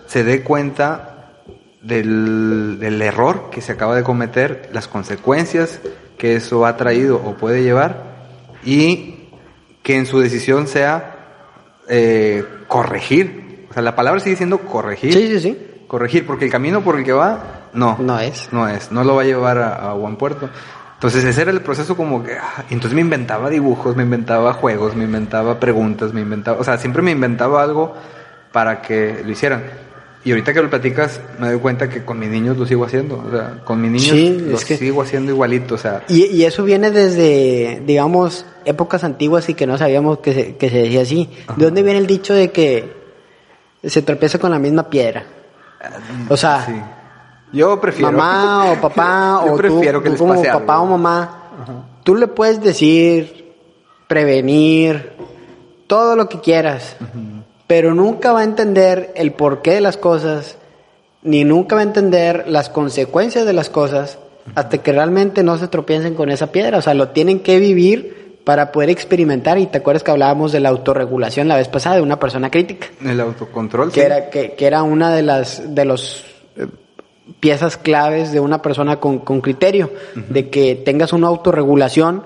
se 0.07 0.23
dé 0.23 0.43
cuenta 0.43 1.43
del, 1.81 2.77
del 2.79 3.01
error 3.01 3.49
que 3.51 3.61
se 3.61 3.71
acaba 3.71 3.95
de 3.95 4.03
cometer, 4.03 4.69
las 4.73 4.87
consecuencias 4.87 5.79
que 6.17 6.35
eso 6.35 6.65
ha 6.65 6.77
traído 6.77 7.17
o 7.17 7.35
puede 7.35 7.63
llevar 7.63 8.03
y 8.63 9.29
que 9.83 9.97
en 9.97 10.05
su 10.05 10.19
decisión 10.19 10.67
sea 10.67 11.15
eh, 11.87 12.43
corregir. 12.67 13.65
O 13.69 13.73
sea, 13.73 13.81
la 13.81 13.95
palabra 13.95 14.19
sigue 14.19 14.35
siendo 14.35 14.59
corregir. 14.59 15.13
Sí, 15.13 15.27
sí, 15.27 15.39
sí. 15.39 15.57
Corregir, 15.89 16.25
porque 16.25 16.45
el 16.45 16.51
camino 16.51 16.81
por 16.81 16.97
el 16.97 17.03
que 17.03 17.11
va, 17.11 17.67
no. 17.73 17.97
No 17.99 18.17
es. 18.19 18.47
No 18.53 18.67
es, 18.69 18.91
no 18.93 19.03
lo 19.03 19.15
va 19.15 19.23
a 19.23 19.25
llevar 19.25 19.57
a, 19.57 19.89
a 19.89 19.93
buen 19.95 20.15
puerto. 20.15 20.49
Entonces 20.93 21.23
ese 21.25 21.41
era 21.41 21.51
el 21.51 21.61
proceso 21.61 21.97
como 21.97 22.23
que, 22.23 22.33
ah, 22.33 22.63
entonces 22.69 22.93
me 22.93 23.01
inventaba 23.01 23.49
dibujos, 23.49 23.95
me 23.95 24.03
inventaba 24.03 24.53
juegos, 24.53 24.95
me 24.95 25.05
inventaba 25.05 25.59
preguntas, 25.59 26.13
me 26.13 26.21
inventaba, 26.21 26.59
o 26.59 26.63
sea, 26.63 26.77
siempre 26.77 27.01
me 27.01 27.11
inventaba 27.11 27.63
algo 27.63 27.93
para 28.51 28.81
que 28.81 29.21
lo 29.25 29.31
hicieran. 29.31 29.63
Y 30.25 30.31
ahorita 30.31 30.53
que 30.53 30.61
lo 30.61 30.69
platicas, 30.69 31.21
me 31.39 31.47
doy 31.49 31.59
cuenta 31.59 31.87
que 31.89 32.03
con 32.03 32.19
mis 32.19 32.29
niños 32.29 32.57
lo 32.57 32.65
sigo 32.65 32.83
haciendo, 32.85 33.23
o 33.25 33.31
sea, 33.31 33.61
con 33.63 33.81
mis 33.81 33.89
niños 33.91 34.09
Sí, 34.09 34.37
lo 34.51 34.57
que- 34.59 34.75
sigo 34.77 35.01
haciendo 35.01 35.31
igualito, 35.31 35.75
o 35.75 35.77
sea, 35.77 36.03
Y, 36.09 36.25
y 36.25 36.43
eso 36.43 36.65
viene 36.65 36.91
desde, 36.91 37.81
digamos, 37.85 38.45
épocas 38.65 39.05
antiguas 39.05 39.47
y 39.47 39.53
que 39.53 39.65
no 39.65 39.77
sabíamos 39.77 40.19
que 40.19 40.33
se, 40.33 40.55
que 40.57 40.69
se 40.69 40.77
decía 40.79 41.01
así. 41.03 41.29
¿De 41.55 41.65
dónde 41.65 41.81
viene 41.81 41.99
el 41.99 42.05
dicho 42.07 42.33
de 42.33 42.51
que 42.51 42.93
se 43.83 44.01
tropieza 44.01 44.37
con 44.37 44.51
la 44.51 44.59
misma 44.59 44.89
piedra? 44.89 45.23
O 46.29 46.37
sea, 46.37 46.65
sí. 46.65 46.81
Yo 47.51 47.79
prefiero. 47.79 48.11
mamá 48.11 48.71
o 48.71 48.81
papá 48.81 49.41
Yo 49.45 49.53
o 49.53 49.57
prefiero 49.57 49.99
tú, 49.99 50.03
que 50.03 50.09
tú 50.09 50.13
les 50.13 50.19
como 50.19 50.33
pase 50.35 50.47
papá 50.47 50.73
algo. 50.75 50.85
o 50.85 50.97
mamá, 50.97 51.43
tú 52.03 52.15
le 52.15 52.27
puedes 52.27 52.61
decir, 52.61 53.55
prevenir, 54.07 55.13
todo 55.87 56.15
lo 56.15 56.29
que 56.29 56.39
quieras, 56.39 56.95
pero 57.65 57.93
nunca 57.95 58.31
va 58.31 58.41
a 58.41 58.43
entender 58.43 59.11
el 59.15 59.33
porqué 59.33 59.73
de 59.73 59.81
las 59.81 59.97
cosas, 59.97 60.57
ni 61.23 61.43
nunca 61.43 61.75
va 61.75 61.81
a 61.81 61.85
entender 61.85 62.45
las 62.47 62.69
consecuencias 62.69 63.45
de 63.45 63.53
las 63.53 63.69
cosas 63.69 64.19
hasta 64.55 64.77
que 64.79 64.91
realmente 64.91 65.43
no 65.43 65.57
se 65.57 65.67
tropiecen 65.67 66.15
con 66.15 66.29
esa 66.29 66.51
piedra. 66.51 66.77
O 66.77 66.81
sea, 66.81 66.93
lo 66.93 67.09
tienen 67.09 67.41
que 67.41 67.59
vivir 67.59 68.18
para 68.49 68.71
poder 68.71 68.89
experimentar. 68.89 69.59
Y 69.59 69.67
te 69.67 69.77
acuerdas 69.77 70.01
que 70.03 70.09
hablábamos 70.09 70.51
de 70.51 70.59
la 70.59 70.69
autorregulación 70.69 71.47
la 71.47 71.55
vez 71.55 71.67
pasada 71.67 71.97
de 71.97 72.01
una 72.01 72.17
persona 72.17 72.49
crítica 72.49 72.87
El 73.05 73.19
autocontrol. 73.19 73.89
que 73.91 73.99
sí. 73.99 74.05
era, 74.07 74.31
que, 74.31 74.53
que 74.53 74.65
era 74.65 74.81
una 74.81 75.13
de 75.13 75.21
las 75.21 75.75
de 75.75 75.85
los 75.85 76.23
eh, 76.57 76.65
piezas 77.39 77.77
claves 77.77 78.31
de 78.31 78.39
una 78.39 78.59
persona 78.63 78.95
con, 78.99 79.19
con 79.19 79.39
criterio, 79.39 79.91
de 80.15 80.49
que 80.49 80.73
tengas 80.83 81.13
una 81.13 81.27
autorregulación 81.27 82.23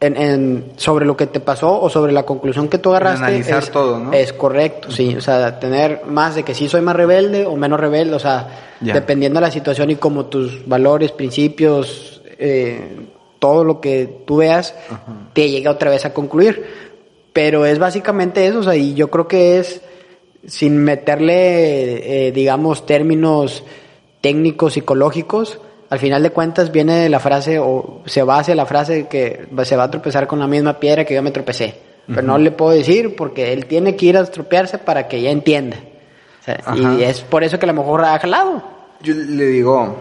en, 0.00 0.16
en- 0.16 0.72
sobre 0.74 1.06
lo 1.06 1.16
que 1.16 1.28
te 1.28 1.38
pasó 1.38 1.80
o 1.80 1.88
sobre 1.90 2.10
la 2.10 2.24
conclusión 2.24 2.66
que 2.66 2.78
tú 2.78 2.90
agarraste. 2.90 3.24
analizar 3.24 3.62
es, 3.62 3.70
todo, 3.70 4.00
¿no? 4.00 4.12
Es 4.12 4.32
correcto, 4.32 4.90
sí. 4.90 5.14
O 5.14 5.20
sea, 5.20 5.60
tener 5.60 6.06
más 6.06 6.34
de 6.34 6.42
que 6.42 6.54
sí 6.54 6.68
soy 6.68 6.80
más 6.80 6.96
rebelde 6.96 7.46
o 7.46 7.54
menos 7.54 7.78
rebelde, 7.78 8.16
o 8.16 8.18
sea, 8.18 8.48
Ya. 8.80 8.94
dependiendo 8.94 9.38
de 9.38 9.46
la 9.46 9.52
situación 9.52 9.90
y 9.90 9.94
como 9.96 10.24
tus 10.26 10.66
valores, 10.66 11.12
principios, 11.12 12.20
eh, 12.36 13.12
todo 13.38 13.64
lo 13.64 13.80
que 13.80 14.22
tú 14.26 14.38
veas, 14.38 14.74
te 15.32 15.48
llega 15.48 15.70
otra 15.70 15.90
vez 15.90 16.04
a 16.04 16.12
concluir. 16.12 16.64
Pero 17.32 17.66
es 17.66 17.78
básicamente 17.78 18.46
eso, 18.46 18.60
o 18.60 18.62
sea, 18.62 18.76
y 18.76 18.94
yo 18.94 19.08
creo 19.08 19.28
que 19.28 19.58
es 19.58 19.82
sin 20.46 20.78
meterle, 20.78 22.28
eh, 22.28 22.32
digamos, 22.32 22.86
términos 22.86 23.64
técnicos, 24.20 24.74
psicológicos, 24.74 25.60
al 25.90 25.98
final 25.98 26.22
de 26.22 26.30
cuentas 26.30 26.72
viene 26.72 26.96
de 26.96 27.08
la 27.08 27.20
frase, 27.20 27.58
o 27.58 28.02
se 28.06 28.22
va 28.22 28.38
hacia 28.38 28.54
la 28.54 28.66
frase 28.66 29.06
que 29.06 29.48
se 29.64 29.76
va 29.76 29.84
a 29.84 29.90
tropezar 29.90 30.26
con 30.26 30.38
la 30.38 30.46
misma 30.46 30.80
piedra 30.80 31.04
que 31.04 31.14
yo 31.14 31.22
me 31.22 31.30
tropecé. 31.30 31.74
Pero 32.06 32.22
no 32.22 32.38
le 32.38 32.52
puedo 32.52 32.70
decir 32.70 33.16
porque 33.16 33.52
él 33.52 33.66
tiene 33.66 33.96
que 33.96 34.06
ir 34.06 34.16
a 34.16 34.20
estropearse 34.20 34.78
para 34.78 35.08
que 35.08 35.16
ella 35.16 35.30
entienda. 35.30 35.76
O 36.40 36.44
sea, 36.44 36.60
Ajá. 36.64 36.94
y 36.94 37.02
es 37.02 37.20
por 37.22 37.42
eso 37.42 37.58
que 37.58 37.66
a 37.66 37.72
lo 37.72 37.74
mejor 37.74 38.04
ha 38.04 38.18
jalado. 38.20 38.62
Yo 39.02 39.12
le 39.12 39.46
digo, 39.46 39.96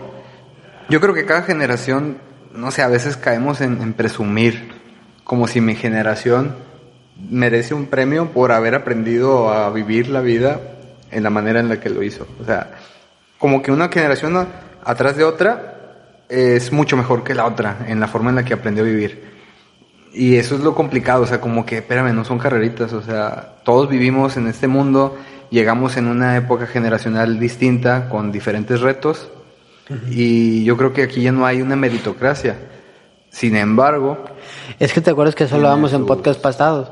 yo 0.88 1.02
creo 1.02 1.16
que 1.16 1.26
cada 1.26 1.42
generación, 1.42 2.20
no 2.56 2.72
sé, 2.72 2.82
a 2.82 2.88
veces 2.88 3.18
caemos 3.18 3.62
en, 3.62 3.94
presumir, 3.94 4.72
como 5.24 5.48
si 5.48 5.62
mi 5.62 5.76
generación 5.76 6.56
merece 7.30 7.74
un 7.74 7.88
premio 7.88 8.32
por 8.32 8.52
haber 8.52 8.76
aprendido 8.76 9.52
a 9.52 9.70
vivir 9.70 10.10
la 10.10 10.22
vida 10.22 10.60
en 11.12 11.24
la 11.24 11.30
manera 11.30 11.60
en 11.60 11.70
la 11.70 11.80
que 11.80 11.90
lo 11.90 12.04
hizo. 12.04 12.28
O 12.42 12.46
sea, 12.46 12.72
como 13.38 13.62
que 13.62 13.72
una 13.72 13.90
generación 13.90 14.48
atrás 14.84 15.16
de 15.18 15.24
otra 15.24 15.76
es 16.30 16.72
mucho 16.72 16.98
mejor 16.98 17.24
que 17.24 17.36
la 17.36 17.46
otra 17.46 17.86
en 17.88 18.00
la 18.00 18.08
forma 18.08 18.30
en 18.30 18.36
la 18.38 18.46
que 18.46 18.54
aprendió 18.54 18.84
a 18.84 18.88
vivir. 18.88 19.36
Y 20.14 20.38
eso 20.38 20.56
es 20.56 20.62
lo 20.62 20.74
complicado, 20.74 21.24
o 21.24 21.28
sea, 21.28 21.42
como 21.42 21.66
que, 21.66 21.78
espérame, 21.78 22.14
no 22.16 22.24
son 22.24 22.40
carreritas, 22.40 22.94
o 22.94 23.02
sea, 23.02 23.56
todos 23.66 23.90
vivimos 23.90 24.38
en 24.38 24.48
este 24.48 24.68
mundo, 24.68 25.18
llegamos 25.50 25.98
en 25.98 26.08
una 26.08 26.38
época 26.38 26.68
generacional 26.68 27.38
distinta, 27.38 28.08
con 28.08 28.32
diferentes 28.32 28.80
retos, 28.80 29.30
y 30.10 30.64
yo 30.64 30.76
creo 30.78 30.94
que 30.94 31.04
aquí 31.04 31.22
ya 31.22 31.32
no 31.32 31.46
hay 31.46 31.62
una 31.62 31.76
meritocracia. 31.76 32.58
Sin 33.30 33.56
embargo, 33.56 34.24
Es 34.80 34.94
que 34.94 35.02
te 35.02 35.12
acuerdas 35.12 35.36
que 35.36 35.44
eso 35.44 35.56
hablábamos 35.56 35.92
en 35.94 36.00
sus- 36.00 36.08
podcast 36.08 36.40
pasados. 36.42 36.90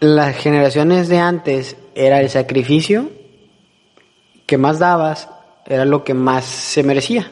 Las 0.00 0.36
generaciones 0.36 1.08
de 1.08 1.18
antes 1.18 1.76
era 1.94 2.20
el 2.20 2.28
sacrificio 2.30 3.10
que 4.46 4.58
más 4.58 4.78
dabas, 4.78 5.28
era 5.66 5.84
lo 5.84 6.04
que 6.04 6.14
más 6.14 6.44
se 6.44 6.82
merecía. 6.82 7.30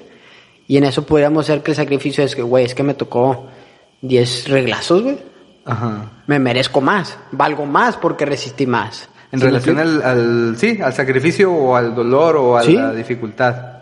Y 0.66 0.76
en 0.78 0.84
eso 0.84 1.06
podríamos 1.06 1.46
ser 1.46 1.62
que 1.62 1.70
el 1.72 1.76
sacrificio 1.76 2.24
es 2.24 2.34
que, 2.34 2.42
güey, 2.42 2.64
es 2.64 2.74
que 2.74 2.82
me 2.82 2.94
tocó 2.94 3.46
10 4.02 4.48
reglazos, 4.48 5.02
güey. 5.02 5.18
ajá, 5.64 6.10
Me 6.26 6.38
merezco 6.38 6.80
más, 6.80 7.18
valgo 7.32 7.66
más 7.66 7.96
porque 7.96 8.24
resistí 8.26 8.66
más. 8.66 9.08
en 9.32 9.38
¿Sí 9.40 9.44
me 9.44 9.50
relación 9.50 9.78
al, 9.78 10.02
al- 10.02 10.56
sí, 10.56 10.78
al 10.82 10.92
sacrificio 10.92 11.52
o 11.52 11.76
al 11.76 11.94
dolor 11.94 12.36
o 12.36 12.56
a 12.56 12.62
Sí. 12.62 12.74
la 12.74 12.92
dificultad. 12.92 13.75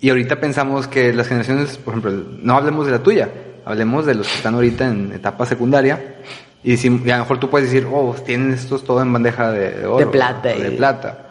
Y 0.00 0.10
ahorita 0.10 0.40
pensamos 0.40 0.86
que 0.86 1.12
las 1.12 1.26
generaciones, 1.28 1.76
por 1.78 1.94
ejemplo, 1.94 2.12
no 2.40 2.54
hablemos 2.56 2.86
de 2.86 2.92
la 2.92 2.98
tuya, 3.00 3.28
hablemos 3.64 4.06
de 4.06 4.14
los 4.14 4.28
que 4.28 4.34
están 4.34 4.54
ahorita 4.54 4.86
en 4.86 5.12
etapa 5.12 5.46
secundaria. 5.46 6.16
Y, 6.62 6.76
si, 6.76 6.88
y 6.88 7.10
a 7.10 7.16
lo 7.18 7.22
mejor 7.24 7.38
tú 7.40 7.48
puedes 7.50 7.70
decir, 7.70 7.88
oh, 7.90 8.14
tienen 8.24 8.52
estos 8.52 8.84
todo 8.84 9.00
en 9.00 9.12
bandeja 9.12 9.50
de, 9.52 9.86
oro. 9.86 9.98
De 9.98 10.06
plata 10.06 10.48
De 10.48 10.70
plata. 10.72 11.26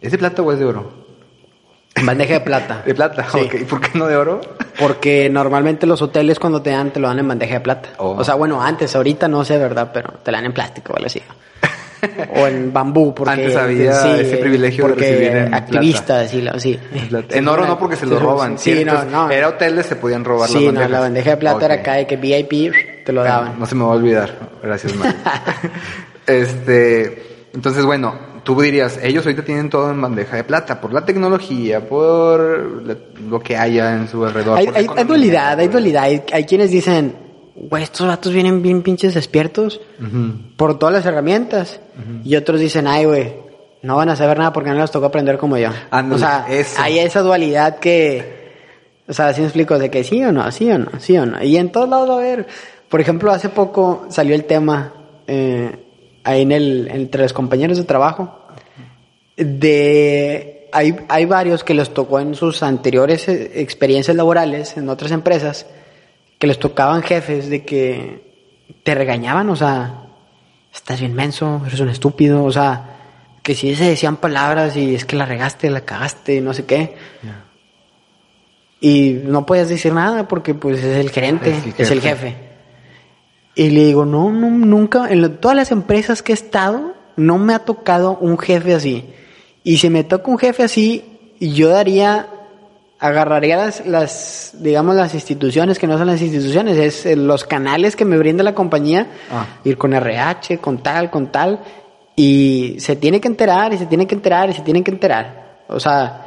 ¿Es 0.00 0.12
de 0.12 0.18
plata 0.18 0.42
o 0.42 0.52
es 0.52 0.58
de 0.58 0.64
oro? 0.66 1.06
Bandeja 2.02 2.34
de 2.34 2.40
plata. 2.40 2.82
De 2.86 2.94
plata, 2.94 3.26
Sí. 3.32 3.38
ok. 3.38 3.54
¿Y 3.62 3.64
por 3.64 3.80
qué 3.80 3.98
no 3.98 4.06
de 4.06 4.16
oro? 4.16 4.40
Porque 4.78 5.30
normalmente 5.30 5.86
los 5.86 6.02
hoteles 6.02 6.38
cuando 6.38 6.60
te 6.60 6.70
dan, 6.70 6.90
te 6.92 7.00
lo 7.00 7.08
dan 7.08 7.18
en 7.18 7.28
bandeja 7.28 7.54
de 7.54 7.60
plata. 7.60 7.88
Oh. 7.96 8.16
O 8.18 8.24
sea, 8.24 8.34
bueno, 8.34 8.62
antes, 8.62 8.94
ahorita 8.94 9.28
no 9.28 9.44
sé, 9.46 9.56
¿verdad? 9.56 9.90
Pero 9.94 10.12
te 10.22 10.30
la 10.30 10.38
dan 10.38 10.44
en 10.46 10.52
plástico 10.52 10.92
o 10.92 10.96
algo 10.96 11.06
así. 11.06 11.22
O 12.36 12.46
en 12.46 12.72
bambú, 12.72 13.14
porque 13.14 13.32
Antes 13.32 13.56
había 13.56 14.20
ese 14.20 14.36
privilegio 14.36 14.86
de 14.88 14.94
recibir 14.94 15.28
en 15.36 15.54
activistas, 15.54 16.30
sí, 16.30 16.40
la- 16.42 16.58
sí. 16.58 16.78
En 17.30 17.48
oro 17.48 17.66
no 17.66 17.78
porque 17.78 17.96
se 17.96 18.06
lo 18.06 18.18
roban. 18.18 18.58
Sí, 18.58 18.84
no. 18.84 19.30
Era 19.30 19.48
hoteles, 19.48 19.86
se 19.86 19.96
podían 19.96 20.24
robar 20.24 20.48
Sí, 20.48 20.66
las 20.66 20.74
no, 20.74 20.88
la 20.88 21.00
bandeja 21.00 21.30
de 21.30 21.36
plata 21.36 21.64
era 21.64 21.74
acá 21.76 21.94
de 21.94 22.06
que 22.06 22.16
VIP 22.16 22.72
te 23.04 23.12
lo 23.12 23.22
daban. 23.22 23.58
No 23.58 23.66
se 23.66 23.74
me 23.74 23.84
va 23.84 23.90
a 23.92 23.94
olvidar. 23.94 24.30
Gracias, 24.62 24.94
Mario. 24.94 25.14
este, 26.26 27.22
entonces, 27.54 27.84
bueno, 27.84 28.14
tú 28.44 28.60
dirías, 28.60 28.98
ellos 29.02 29.24
ahorita 29.26 29.44
tienen 29.44 29.70
todo 29.70 29.90
en 29.90 30.00
bandeja 30.00 30.36
de 30.36 30.44
plata, 30.44 30.80
por 30.80 30.92
la 30.92 31.04
tecnología, 31.04 31.80
por 31.86 32.40
lo 33.28 33.40
que 33.40 33.56
haya 33.56 33.94
en 33.94 34.08
su 34.08 34.24
alrededor. 34.24 34.58
Hay, 34.58 34.68
hay, 34.74 35.04
dualidad, 35.04 35.58
hay 35.58 35.68
dualidad. 35.68 36.04
Hay, 36.04 36.22
hay 36.32 36.44
quienes 36.44 36.70
dicen, 36.70 37.25
güey, 37.56 37.82
estos 37.82 38.06
vatos 38.06 38.32
vienen 38.32 38.62
bien 38.62 38.82
pinches 38.82 39.14
despiertos 39.14 39.80
por 40.56 40.78
todas 40.78 40.94
las 40.94 41.06
herramientas. 41.06 41.80
Y 42.24 42.36
otros 42.36 42.60
dicen, 42.60 42.86
ay, 42.86 43.04
güey, 43.06 43.34
no 43.82 43.96
van 43.96 44.08
a 44.08 44.16
saber 44.16 44.38
nada 44.38 44.52
porque 44.52 44.70
no 44.70 44.76
les 44.76 44.90
tocó 44.90 45.06
aprender 45.06 45.38
como 45.38 45.56
yo. 45.56 45.70
Ándale, 45.90 46.14
o 46.14 46.18
sea, 46.18 46.46
eso. 46.48 46.80
hay 46.80 46.98
esa 46.98 47.20
dualidad 47.20 47.78
que, 47.78 48.52
o 49.08 49.12
sea, 49.12 49.32
si 49.32 49.40
me 49.40 49.46
explico, 49.46 49.78
de 49.78 49.90
que 49.90 50.04
sí 50.04 50.22
o 50.22 50.32
no, 50.32 50.50
sí 50.52 50.70
o 50.70 50.78
no, 50.78 50.90
sí 50.98 51.16
o 51.16 51.26
no. 51.26 51.42
Y 51.42 51.56
en 51.56 51.72
todos 51.72 51.88
lados 51.88 52.08
va 52.10 52.14
a 52.14 52.18
haber. 52.18 52.46
Por 52.88 53.00
ejemplo, 53.00 53.32
hace 53.32 53.48
poco 53.48 54.06
salió 54.10 54.34
el 54.34 54.44
tema 54.44 54.92
eh, 55.26 55.76
ahí 56.24 56.42
en 56.42 56.52
el, 56.52 56.88
entre 56.90 57.22
los 57.22 57.32
compañeros 57.32 57.78
de 57.78 57.84
trabajo 57.84 58.46
de 59.36 60.68
hay, 60.72 60.96
hay 61.08 61.24
varios 61.26 61.62
que 61.64 61.74
les 61.74 61.92
tocó 61.92 62.20
en 62.20 62.34
sus 62.34 62.62
anteriores 62.62 63.28
eh, 63.28 63.60
experiencias 63.60 64.16
laborales 64.16 64.76
en 64.76 64.88
otras 64.88 65.12
empresas 65.12 65.66
que 66.38 66.46
les 66.46 66.58
tocaban 66.58 67.02
jefes 67.02 67.48
de 67.50 67.64
que 67.64 68.22
te 68.82 68.94
regañaban, 68.94 69.48
o 69.50 69.56
sea, 69.56 70.02
estás 70.74 71.00
bien 71.00 71.14
menso, 71.14 71.62
eres 71.66 71.80
un 71.80 71.88
estúpido, 71.88 72.44
o 72.44 72.52
sea, 72.52 72.92
que 73.42 73.54
si 73.54 73.74
se 73.74 73.84
decían 73.84 74.16
palabras 74.16 74.76
y 74.76 74.94
es 74.94 75.04
que 75.04 75.16
la 75.16 75.24
regaste, 75.26 75.70
la 75.70 75.82
cagaste, 75.82 76.40
no 76.40 76.52
sé 76.52 76.64
qué. 76.66 76.94
Y 78.80 79.20
no 79.24 79.46
podías 79.46 79.68
decir 79.68 79.92
nada 79.92 80.28
porque 80.28 80.54
pues 80.54 80.78
es 80.84 80.96
el 80.98 81.10
gerente, 81.10 81.50
Es 81.50 81.64
el 81.64 81.74
es 81.78 81.90
el 81.90 82.00
jefe. 82.00 82.26
jefe. 82.30 82.36
Y 83.54 83.70
le 83.70 83.84
digo, 83.86 84.04
no, 84.04 84.30
no, 84.30 84.50
nunca, 84.50 85.08
en 85.10 85.22
lo- 85.22 85.30
todas 85.30 85.56
las 85.56 85.70
empresas 85.72 86.22
que 86.22 86.32
he 86.32 86.34
estado, 86.34 86.94
no 87.16 87.38
me 87.38 87.54
ha 87.54 87.60
tocado 87.60 88.18
un 88.18 88.38
jefe 88.38 88.74
así. 88.74 89.06
Y 89.64 89.78
si 89.78 89.88
me 89.88 90.04
toca 90.04 90.30
un 90.30 90.38
jefe 90.38 90.62
así, 90.62 91.32
yo 91.40 91.68
daría, 91.70 92.26
agarraría 92.98 93.56
las, 93.56 93.86
las, 93.86 94.54
digamos, 94.58 94.96
las 94.96 95.14
instituciones 95.14 95.78
que 95.78 95.86
no 95.86 95.98
son 95.98 96.06
las 96.06 96.22
instituciones, 96.22 96.78
es 96.78 97.06
eh, 97.06 97.16
los 97.16 97.44
canales 97.44 97.94
que 97.96 98.04
me 98.04 98.16
brinda 98.18 98.42
la 98.42 98.54
compañía, 98.54 99.08
Ah. 99.30 99.46
ir 99.64 99.76
con 99.76 99.92
RH, 99.92 100.58
con 100.58 100.82
tal, 100.82 101.10
con 101.10 101.30
tal, 101.30 101.60
y 102.14 102.76
se 102.78 102.96
tiene 102.96 103.20
que 103.20 103.28
enterar, 103.28 103.74
y 103.74 103.78
se 103.78 103.86
tiene 103.86 104.06
que 104.06 104.14
enterar, 104.14 104.48
y 104.48 104.54
se 104.54 104.62
tiene 104.62 104.82
que 104.82 104.90
enterar. 104.90 105.64
O 105.68 105.78
sea, 105.78 106.22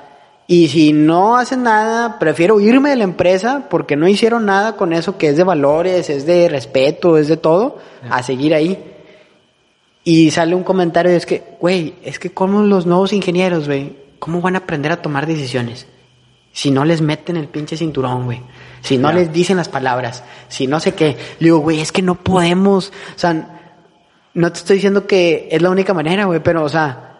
y 0.45 0.67
si 0.67 0.93
no 0.93 1.38
hacen 1.38 1.63
nada, 1.63 2.17
prefiero 2.19 2.59
irme 2.59 2.89
de 2.89 2.95
la 2.97 3.03
empresa 3.03 3.67
porque 3.69 3.95
no 3.95 4.07
hicieron 4.07 4.45
nada 4.45 4.75
con 4.75 4.93
eso 4.93 5.17
que 5.17 5.27
es 5.29 5.38
de 5.38 5.43
valores, 5.43 6.09
es 6.09 6.25
de 6.25 6.49
respeto, 6.49 7.17
es 7.17 7.27
de 7.27 7.38
todo, 7.38 7.77
a 8.09 8.21
seguir 8.23 8.53
ahí. 8.53 8.83
Y 10.03 10.31
sale 10.31 10.55
un 10.55 10.63
comentario 10.63 11.11
y 11.11 11.15
es 11.15 11.25
que, 11.25 11.43
güey, 11.59 11.95
es 12.03 12.17
que 12.19 12.31
como 12.31 12.63
los 12.63 12.85
nuevos 12.85 13.13
ingenieros, 13.13 13.67
güey, 13.67 13.95
¿cómo 14.17 14.41
van 14.41 14.55
a 14.55 14.59
aprender 14.59 14.91
a 14.91 15.01
tomar 15.01 15.27
decisiones? 15.27 15.85
Si 16.59 16.71
no 16.71 16.83
les 16.83 16.99
meten 16.99 17.37
el 17.37 17.47
pinche 17.47 17.77
cinturón, 17.77 18.25
güey. 18.25 18.41
Si 18.81 18.97
no 18.97 19.13
les 19.13 19.31
dicen 19.31 19.55
las 19.55 19.69
palabras. 19.69 20.25
Si 20.49 20.67
no 20.67 20.81
sé 20.81 20.93
qué. 20.93 21.15
Le 21.39 21.45
digo, 21.45 21.59
güey, 21.59 21.79
es 21.79 21.93
que 21.93 22.01
no 22.01 22.15
podemos. 22.15 22.89
O 22.89 23.17
sea, 23.17 23.61
no 24.33 24.51
te 24.51 24.57
estoy 24.59 24.75
diciendo 24.75 25.07
que 25.07 25.47
es 25.49 25.61
la 25.61 25.69
única 25.69 25.93
manera, 25.93 26.25
güey, 26.25 26.43
pero, 26.43 26.65
o 26.65 26.67
sea, 26.67 27.15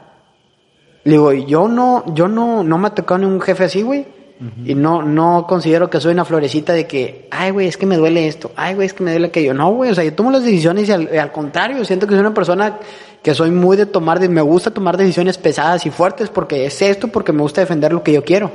le 1.06 1.12
digo, 1.14 1.32
yo 1.32 1.70
no, 1.70 2.04
yo 2.14 2.28
no, 2.28 2.66
no 2.66 2.78
me 2.78 2.88
ha 2.88 2.90
tocado 2.90 3.20
ningún 3.20 3.40
jefe 3.40 3.64
así, 3.64 3.82
güey. 3.82 4.08
Y 4.66 4.76
no, 4.76 5.04
no 5.04 5.46
considero 5.48 5.90
que 5.90 6.02
soy 6.02 6.12
una 6.12 6.26
florecita 6.26 6.74
de 6.74 6.86
que, 6.86 7.30
ay, 7.32 7.52
güey, 7.52 7.70
es 7.70 7.78
que 7.78 7.86
me 7.86 7.96
duele 7.96 8.28
esto, 8.28 8.52
ay, 8.58 8.76
güey, 8.76 8.88
es 8.88 8.94
que 8.94 9.06
me 9.06 9.12
duele 9.12 9.28
aquello. 9.28 9.54
No, 9.54 9.72
güey, 9.72 9.92
o 9.92 9.96
sea, 9.96 10.04
yo 10.04 10.14
tomo 10.14 10.32
las 10.32 10.44
decisiones 10.44 10.90
y 10.90 10.92
al, 10.92 11.18
al 11.18 11.32
contrario, 11.32 11.86
siento 11.86 12.08
que 12.08 12.14
soy 12.14 12.20
una 12.20 12.34
persona 12.34 12.78
que 13.24 13.34
soy 13.34 13.52
muy 13.52 13.78
de 13.78 13.86
tomar, 13.86 14.20
de, 14.20 14.28
me 14.28 14.42
gusta 14.42 14.72
tomar 14.72 14.98
decisiones 14.98 15.38
pesadas 15.38 15.86
y 15.86 15.92
fuertes 15.92 16.30
porque 16.30 16.66
es 16.66 16.82
esto, 16.82 17.08
porque 17.08 17.32
me 17.32 17.42
gusta 17.42 17.62
defender 17.62 17.94
lo 17.94 18.04
que 18.04 18.12
yo 18.12 18.26
quiero. 18.26 18.52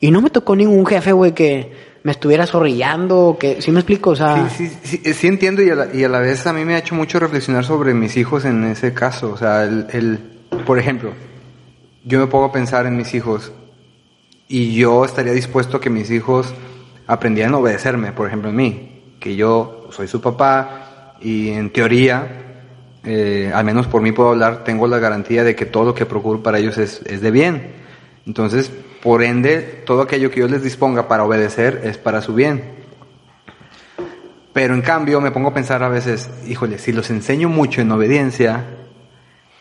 Y 0.00 0.10
no 0.10 0.20
me 0.20 0.30
tocó 0.30 0.54
ningún 0.54 0.86
jefe, 0.86 1.12
güey, 1.12 1.32
que 1.32 1.72
me 2.04 2.12
estuviera 2.12 2.46
zorrillando, 2.46 3.36
que, 3.38 3.60
¿sí 3.60 3.70
me 3.70 3.80
explico? 3.80 4.10
O 4.10 4.16
sea, 4.16 4.48
Sí, 4.48 4.68
sí, 4.68 5.00
sí, 5.02 5.14
sí 5.14 5.26
entiendo 5.26 5.62
y 5.62 5.70
a, 5.70 5.74
la, 5.74 6.18
a 6.18 6.20
vez 6.20 6.46
a 6.46 6.52
mí 6.52 6.64
me 6.64 6.74
ha 6.74 6.78
hecho 6.78 6.94
mucho 6.94 7.18
reflexionar 7.18 7.64
sobre 7.64 7.94
mis 7.94 8.16
hijos 8.16 8.44
en 8.44 8.64
ese 8.64 8.94
caso. 8.94 9.32
O 9.32 9.36
sea, 9.36 9.64
el, 9.64 10.18
por 10.64 10.78
ejemplo, 10.78 11.12
yo 12.04 12.20
me 12.20 12.26
pongo 12.28 12.46
a 12.46 12.52
pensar 12.52 12.86
en 12.86 12.96
mis 12.96 13.12
hijos 13.14 13.52
y 14.46 14.74
yo 14.74 15.04
estaría 15.04 15.32
dispuesto 15.32 15.78
a 15.78 15.80
que 15.80 15.90
mis 15.90 16.10
hijos 16.10 16.54
aprendieran 17.06 17.54
a 17.54 17.58
obedecerme, 17.58 18.12
por 18.12 18.28
ejemplo, 18.28 18.50
en 18.50 18.56
mí, 18.56 19.02
que 19.18 19.34
yo 19.34 19.88
soy 19.90 20.06
su 20.06 20.20
papá 20.20 21.16
y 21.20 21.50
en 21.50 21.70
teoría, 21.72 22.26
eh, 23.04 23.50
al 23.52 23.64
menos 23.64 23.88
por 23.88 24.00
mí 24.00 24.12
puedo 24.12 24.30
hablar, 24.30 24.62
tengo 24.62 24.86
la 24.86 24.98
garantía 24.98 25.42
de 25.42 25.56
que 25.56 25.66
todo 25.66 25.84
lo 25.84 25.94
que 25.94 26.06
procuro 26.06 26.42
para 26.42 26.58
ellos 26.58 26.78
es 26.78 27.20
de 27.20 27.30
bien. 27.30 27.87
Entonces, 28.28 28.70
por 29.02 29.24
ende, 29.24 29.58
todo 29.86 30.02
aquello 30.02 30.30
que 30.30 30.38
yo 30.40 30.46
les 30.48 30.62
disponga 30.62 31.08
para 31.08 31.24
obedecer 31.24 31.80
es 31.82 31.98
para 31.98 32.20
su 32.22 32.34
bien. 32.34 32.62
Pero 34.52 34.74
en 34.74 34.82
cambio 34.82 35.20
me 35.20 35.30
pongo 35.30 35.48
a 35.48 35.54
pensar 35.54 35.82
a 35.82 35.88
veces, 35.88 36.30
híjole, 36.46 36.78
si 36.78 36.92
los 36.92 37.10
enseño 37.10 37.48
mucho 37.48 37.80
en 37.80 37.90
obediencia, 37.92 38.64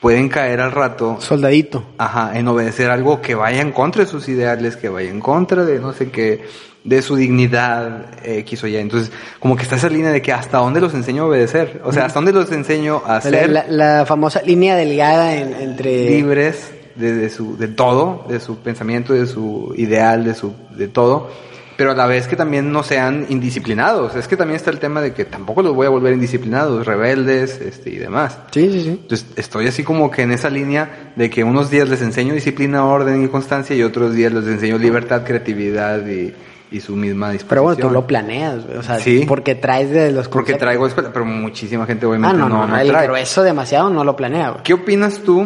pueden 0.01 0.27
caer 0.29 0.59
al 0.59 0.71
rato, 0.71 1.17
soldadito. 1.19 1.83
ajá, 1.97 2.37
en 2.37 2.47
obedecer 2.47 2.89
algo 2.89 3.21
que 3.21 3.35
vaya 3.35 3.61
en 3.61 3.71
contra 3.71 4.03
de 4.03 4.09
sus 4.09 4.27
ideales, 4.27 4.75
que 4.75 4.89
vaya 4.89 5.09
en 5.09 5.19
contra 5.21 5.63
de 5.65 5.79
no 5.79 5.93
sé 5.93 6.09
qué, 6.09 6.45
de 6.83 7.01
su 7.01 7.15
dignidad, 7.15 8.05
X 8.23 8.63
o 8.63 8.67
Y. 8.67 8.77
Entonces, 8.77 9.11
como 9.39 9.55
que 9.55 9.63
está 9.63 9.75
esa 9.75 9.89
línea 9.89 10.11
de 10.11 10.21
que 10.21 10.33
hasta 10.33 10.57
dónde 10.57 10.81
los 10.81 10.93
enseño 10.93 11.23
a 11.23 11.27
obedecer, 11.27 11.81
o 11.83 11.91
sea, 11.93 12.05
hasta 12.05 12.17
dónde 12.19 12.33
los 12.33 12.51
enseño 12.51 13.01
a 13.05 13.15
La, 13.15 13.21
ser 13.21 13.49
la- 13.49 13.65
la 13.67 14.05
famosa 14.05 14.41
línea 14.41 14.75
delgada 14.75 15.35
en- 15.35 15.53
entre... 15.53 16.09
libres 16.09 16.71
de, 16.97 17.13
de 17.13 17.29
su, 17.29 17.57
de 17.57 17.67
todo, 17.67 18.25
de 18.27 18.39
su 18.39 18.57
pensamiento, 18.57 19.13
de 19.13 19.25
su 19.27 19.73
ideal, 19.77 20.23
de 20.25 20.33
su, 20.33 20.53
de 20.75 20.87
todo, 20.87 21.29
pero 21.77 21.91
a 21.91 21.93
la 21.95 22.07
vez 22.07 22.27
que 22.27 22.35
también 22.35 22.71
no 22.71 22.81
sean 22.81 23.27
indisciplinados. 23.29 24.15
Es 24.15 24.27
que 24.27 24.35
también 24.35 24.55
está 24.55 24.71
el 24.71 24.79
tema 24.79 24.99
de 24.99 25.13
que 25.13 25.25
tampoco 25.25 25.61
los 25.61 25.75
voy 25.75 25.85
a 25.85 25.89
volver 25.89 26.11
indisciplinados, 26.13 26.85
rebeldes, 26.87 27.61
este, 27.61 27.91
y 27.91 27.97
demás. 27.97 28.39
Sí, 28.51 28.71
sí, 28.71 28.81
sí. 28.81 28.89
Entonces 28.89 29.27
estoy 29.35 29.67
así 29.67 29.83
como 29.83 30.09
que 30.09 30.23
en 30.23 30.31
esa 30.31 30.49
línea 30.49 31.13
de 31.15 31.29
que 31.29 31.43
unos 31.43 31.69
días 31.69 31.87
les 31.87 32.01
enseño 32.01 32.33
disciplina, 32.33 32.83
orden 32.85 33.23
y 33.23 33.27
constancia 33.27 33.75
y 33.75 33.83
otros 33.83 34.13
días 34.15 34.33
les 34.33 34.47
enseño 34.47 34.79
libertad, 34.79 35.21
creatividad 35.23 36.03
y, 36.07 36.33
y 36.71 36.79
su 36.81 36.95
misma 36.95 37.29
disposición. 37.31 37.47
Pero 37.49 37.63
bueno, 37.63 37.79
tú 37.87 37.89
lo 37.91 38.07
planeas, 38.07 38.65
o 38.75 38.81
sea, 38.81 38.97
Sí. 38.99 39.25
porque 39.27 39.53
traes 39.53 39.91
de 39.91 40.11
los 40.11 40.27
Porque 40.29 40.53
conceptos. 40.53 40.59
traigo 40.61 40.87
escuela, 40.87 41.11
pero 41.13 41.25
muchísima 41.25 41.85
gente 41.85 42.07
Ah, 42.07 42.09
obviamente 42.09 42.37
no, 42.39 42.49
no, 42.49 42.57
no, 42.65 42.67
no 42.69 42.77
el 42.79 42.87
trae. 42.87 43.05
grueso 43.05 43.43
demasiado 43.43 43.91
no 43.91 44.03
lo 44.03 44.15
planea, 44.15 44.49
güey. 44.49 44.63
¿Qué 44.63 44.73
opinas 44.73 45.19
tú 45.19 45.45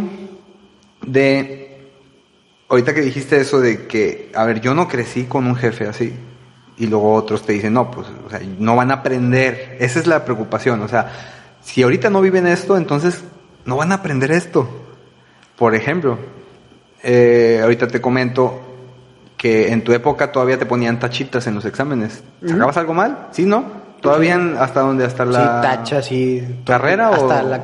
de 1.05 1.91
ahorita 2.69 2.93
que 2.93 3.01
dijiste 3.01 3.39
eso 3.39 3.59
de 3.59 3.87
que, 3.87 4.31
a 4.35 4.45
ver, 4.45 4.61
yo 4.61 4.73
no 4.73 4.87
crecí 4.87 5.25
con 5.25 5.45
un 5.47 5.55
jefe 5.55 5.87
así? 5.87 6.13
Y 6.77 6.87
luego 6.87 7.13
otros 7.13 7.45
te 7.45 7.53
dicen, 7.53 7.73
no, 7.73 7.91
pues, 7.91 8.07
o 8.25 8.29
sea, 8.29 8.39
no 8.59 8.75
van 8.75 8.91
a 8.91 8.95
aprender. 8.95 9.77
Esa 9.79 9.99
es 9.99 10.07
la 10.07 10.23
preocupación. 10.25 10.81
O 10.81 10.87
sea, 10.87 11.11
si 11.61 11.83
ahorita 11.83 12.09
no 12.09 12.21
viven 12.21 12.47
esto, 12.47 12.77
entonces 12.77 13.23
no 13.65 13.75
van 13.77 13.91
a 13.91 13.95
aprender 13.95 14.31
esto. 14.31 14.67
Por 15.57 15.75
ejemplo, 15.75 16.17
eh, 17.03 17.59
ahorita 17.61 17.87
te 17.87 18.01
comento 18.01 18.59
que 19.37 19.71
en 19.71 19.83
tu 19.83 19.91
época 19.93 20.31
todavía 20.31 20.57
te 20.57 20.65
ponían 20.65 20.99
tachitas 20.99 21.45
en 21.47 21.55
los 21.55 21.65
exámenes. 21.65 22.23
¿Sacabas 22.45 22.77
algo 22.77 22.93
mal? 22.93 23.27
¿Sí, 23.31 23.45
no? 23.45 23.65
Todavía 24.01 24.35
en- 24.35 24.55
hasta 24.57 24.79
donde, 24.81 25.05
hasta 25.05 25.25
la... 25.25 25.39
Sí, 25.61 25.67
tacha, 25.67 26.01
sí. 26.01 26.61
¿Carrera 26.65 27.09
hasta 27.09 27.43
o...? 27.43 27.47
la 27.47 27.61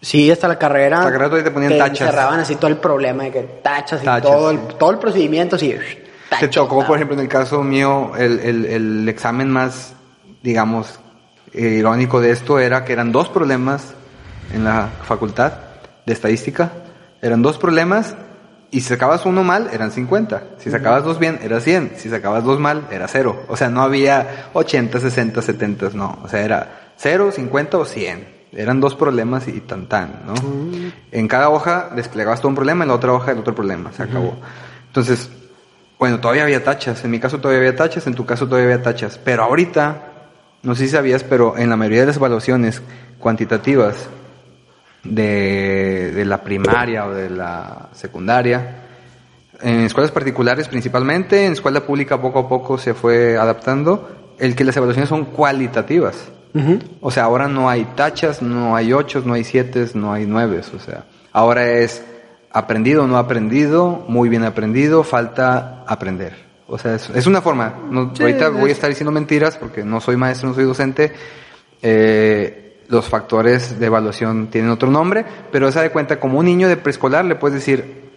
Sí, 0.00 0.30
hasta 0.30 0.46
la 0.48 0.58
carrera. 0.58 0.98
La 0.98 1.04
carrera 1.04 1.26
todavía 1.26 1.44
te 1.44 1.50
ponían 1.50 1.78
tachas. 1.78 2.10
cerraban 2.10 2.40
así 2.40 2.56
todo 2.56 2.68
el 2.68 2.76
problema 2.76 3.24
de 3.24 3.32
que 3.32 3.42
tachas 3.42 4.02
y 4.02 4.04
Tachas, 4.04 4.30
todo, 4.30 4.50
sí. 4.50 4.56
el, 4.56 4.74
todo 4.76 4.90
el 4.90 4.98
procedimiento 4.98 5.56
así. 5.56 5.70
Te 5.70 6.08
tachas, 6.30 6.50
tocó, 6.50 6.82
ah. 6.82 6.86
por 6.86 6.96
ejemplo, 6.96 7.14
en 7.14 7.22
el 7.22 7.28
caso 7.28 7.62
mío, 7.62 8.12
el, 8.16 8.38
el, 8.40 8.64
el 8.66 9.08
examen 9.08 9.50
más, 9.50 9.94
digamos, 10.42 11.00
eh, 11.52 11.76
irónico 11.78 12.20
de 12.20 12.30
esto 12.30 12.58
era 12.58 12.84
que 12.84 12.92
eran 12.92 13.10
dos 13.10 13.28
problemas 13.28 13.94
en 14.54 14.64
la 14.64 14.88
facultad 15.02 15.52
de 16.06 16.12
estadística. 16.12 16.70
Eran 17.20 17.42
dos 17.42 17.58
problemas 17.58 18.14
y 18.70 18.80
si 18.82 18.88
sacabas 18.88 19.24
uno 19.24 19.42
mal, 19.44 19.70
eran 19.72 19.90
50. 19.90 20.42
Si 20.58 20.70
sacabas 20.70 21.02
dos 21.04 21.18
bien, 21.18 21.38
era 21.42 21.60
100. 21.60 21.92
Si 21.96 22.10
sacabas 22.10 22.44
dos 22.44 22.60
mal, 22.60 22.86
era 22.90 23.08
cero. 23.08 23.44
O 23.48 23.56
sea, 23.56 23.70
no 23.70 23.82
había 23.82 24.50
80, 24.52 25.00
60, 25.00 25.40
70, 25.40 25.90
no. 25.94 26.18
O 26.22 26.28
sea, 26.28 26.42
era 26.42 26.92
0, 26.96 27.32
50 27.32 27.78
o 27.78 27.84
100. 27.84 28.37
Eran 28.52 28.80
dos 28.80 28.94
problemas 28.94 29.46
y 29.48 29.60
tan 29.60 29.86
tan, 29.88 30.22
¿no? 30.26 30.34
En 31.12 31.28
cada 31.28 31.50
hoja 31.50 31.90
desplegabas 31.94 32.40
todo 32.40 32.48
un 32.48 32.54
problema, 32.54 32.84
en 32.84 32.88
la 32.88 32.94
otra 32.94 33.12
hoja 33.12 33.32
el 33.32 33.38
otro 33.38 33.54
problema. 33.54 33.92
Se 33.92 34.02
acabó. 34.02 34.36
Entonces, 34.86 35.30
bueno, 35.98 36.20
todavía 36.20 36.44
había 36.44 36.64
tachas. 36.64 37.04
En 37.04 37.10
mi 37.10 37.20
caso 37.20 37.38
todavía 37.38 37.60
había 37.60 37.76
tachas, 37.76 38.06
en 38.06 38.14
tu 38.14 38.24
caso 38.24 38.46
todavía 38.46 38.72
había 38.72 38.82
tachas. 38.82 39.18
Pero 39.18 39.44
ahorita, 39.44 40.12
no 40.62 40.74
sé 40.74 40.84
si 40.84 40.90
sabías, 40.90 41.24
pero 41.24 41.58
en 41.58 41.68
la 41.68 41.76
mayoría 41.76 42.00
de 42.00 42.06
las 42.06 42.16
evaluaciones 42.16 42.82
cuantitativas 43.18 44.08
de 45.04 45.78
de 46.18 46.24
la 46.24 46.42
primaria 46.42 47.06
o 47.06 47.14
de 47.14 47.30
la 47.30 47.88
secundaria. 47.92 48.84
En 49.60 49.80
escuelas 49.80 50.10
particulares 50.10 50.68
principalmente, 50.68 51.46
en 51.46 51.52
escuela 51.52 51.80
pública 51.80 52.20
poco 52.20 52.40
a 52.40 52.48
poco 52.48 52.78
se 52.78 52.94
fue 52.94 53.36
adaptando, 53.36 54.34
el 54.38 54.54
que 54.54 54.64
las 54.64 54.76
evaluaciones 54.76 55.08
son 55.08 55.26
cualitativas. 55.26 56.30
O 57.00 57.10
sea, 57.10 57.24
ahora 57.24 57.48
no 57.48 57.68
hay 57.68 57.84
tachas, 57.94 58.42
no 58.42 58.74
hay 58.74 58.92
ochos, 58.92 59.24
no 59.24 59.34
hay 59.34 59.44
siete, 59.44 59.86
no 59.94 60.12
hay 60.12 60.26
nueves. 60.26 60.72
O 60.74 60.78
sea, 60.78 61.04
ahora 61.32 61.70
es 61.70 62.02
aprendido 62.50 63.06
no 63.06 63.18
aprendido, 63.18 64.04
muy 64.08 64.28
bien 64.28 64.44
aprendido, 64.44 65.04
falta 65.04 65.84
aprender. 65.86 66.34
O 66.66 66.78
sea, 66.78 66.94
es, 66.94 67.08
es 67.10 67.26
una 67.26 67.40
forma. 67.40 67.74
No, 67.90 68.12
ahorita 68.18 68.50
voy 68.50 68.70
a 68.70 68.72
estar 68.72 68.90
diciendo 68.90 69.10
mentiras 69.10 69.56
porque 69.56 69.84
no 69.84 70.00
soy 70.00 70.16
maestro, 70.16 70.48
no 70.48 70.54
soy 70.54 70.64
docente. 70.64 71.12
Eh, 71.80 72.82
los 72.88 73.06
factores 73.06 73.78
de 73.78 73.86
evaluación 73.86 74.48
tienen 74.48 74.70
otro 74.70 74.90
nombre, 74.90 75.24
pero 75.52 75.70
se 75.70 75.78
da 75.78 75.90
cuenta 75.90 76.18
como 76.18 76.38
un 76.38 76.46
niño 76.46 76.68
de 76.68 76.76
preescolar 76.76 77.24
le 77.24 77.36
puedes 77.36 77.58
decir, 77.58 78.10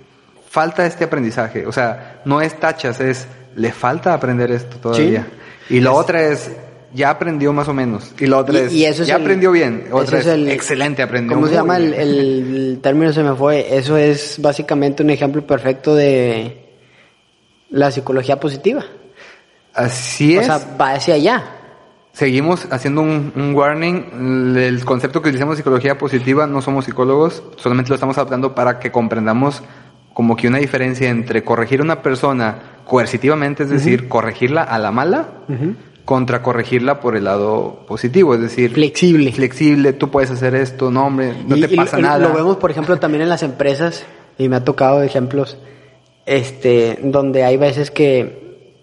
falta 0.50 0.86
este 0.86 1.04
aprendizaje. 1.06 1.66
O 1.66 1.72
sea, 1.72 2.22
no 2.26 2.42
es 2.42 2.60
tachas, 2.60 3.00
es 3.00 3.28
le 3.56 3.72
falta 3.72 4.14
aprender 4.14 4.52
esto 4.52 4.78
todavía. 4.78 5.28
Y 5.70 5.80
la 5.80 5.92
otra 5.92 6.22
es 6.22 6.52
ya 6.94 7.10
aprendió 7.10 7.54
más 7.54 7.68
o 7.68 7.74
menos. 7.74 8.14
Y 8.20 8.28
la 8.28 8.38
otra 8.38 8.60
es, 8.60 8.98
ya 9.06 9.16
aprendió 9.16 9.52
bien. 9.52 9.86
Otra 9.92 10.20
es, 10.20 10.28
excelente, 10.28 11.02
aprendió 11.02 11.36
¿Cómo 11.36 11.48
se 11.48 11.54
llama 11.54 11.78
el, 11.78 11.94
el, 11.94 12.80
término? 12.82 13.14
Se 13.14 13.24
me 13.24 13.36
fue. 13.36 13.78
Eso 13.78 13.98
es 13.98 14.38
básicamente 14.40 15.04
un 15.04 15.10
ejemplo 15.10 15.46
perfecto 15.46 15.96
de 15.96 16.70
la 17.70 17.92
psicología 17.92 18.40
positiva. 18.40 18.84
Así 19.74 20.36
es. 20.36 20.50
O 20.50 20.58
sea, 20.58 20.78
va 20.80 20.94
hacia 20.94 21.16
allá. 21.16 21.44
Seguimos 22.14 22.68
haciendo 22.72 23.02
un, 23.02 23.32
un 23.36 23.56
warning. 23.56 24.58
El 24.58 24.84
concepto 24.84 25.22
que 25.22 25.30
utilizamos 25.30 25.56
psicología 25.56 25.98
positiva, 25.98 26.46
no 26.46 26.62
somos 26.62 26.86
psicólogos, 26.86 27.42
solamente 27.56 27.90
lo 27.90 27.96
estamos 27.96 28.18
adaptando 28.18 28.54
para 28.54 28.80
que 28.80 28.92
comprendamos 28.92 29.64
como 30.14 30.36
que 30.36 30.48
una 30.48 30.58
diferencia 30.58 31.10
entre 31.10 31.44
corregir 31.44 31.80
a 31.80 31.84
una 31.84 32.02
persona 32.02 32.60
coercitivamente, 32.86 33.64
es 33.64 33.70
decir, 33.70 34.10
corregirla 34.10 34.64
a 34.64 34.78
la 34.78 34.92
mala, 34.92 35.30
contra 35.48 35.76
corregirla 36.06 37.00
por 37.00 37.16
el 37.16 37.26
lado 37.26 37.86
positivo, 37.88 38.36
es 38.36 38.42
decir, 38.42 38.74
flexible. 38.74 39.32
Flexible, 39.32 39.94
tú 39.94 40.10
puedes 40.10 40.32
hacer 40.32 40.56
esto, 40.56 40.92
no 40.92 41.06
hombre, 41.06 41.36
no 41.48 41.56
te 41.56 41.70
pasa 41.76 41.98
nada. 42.00 42.18
Lo 42.18 42.34
vemos, 42.34 42.58
por 42.58 42.72
ejemplo, 42.72 42.98
también 42.98 43.22
en 43.22 43.30
las 43.30 43.44
empresas, 43.44 44.06
y 44.38 44.50
me 44.50 44.58
ha 44.58 44.64
tocado 44.64 45.04
ejemplos, 45.04 45.58
este, 46.26 47.00
donde 47.04 47.44
hay 47.44 47.58
veces 47.58 47.92
que, 47.92 48.82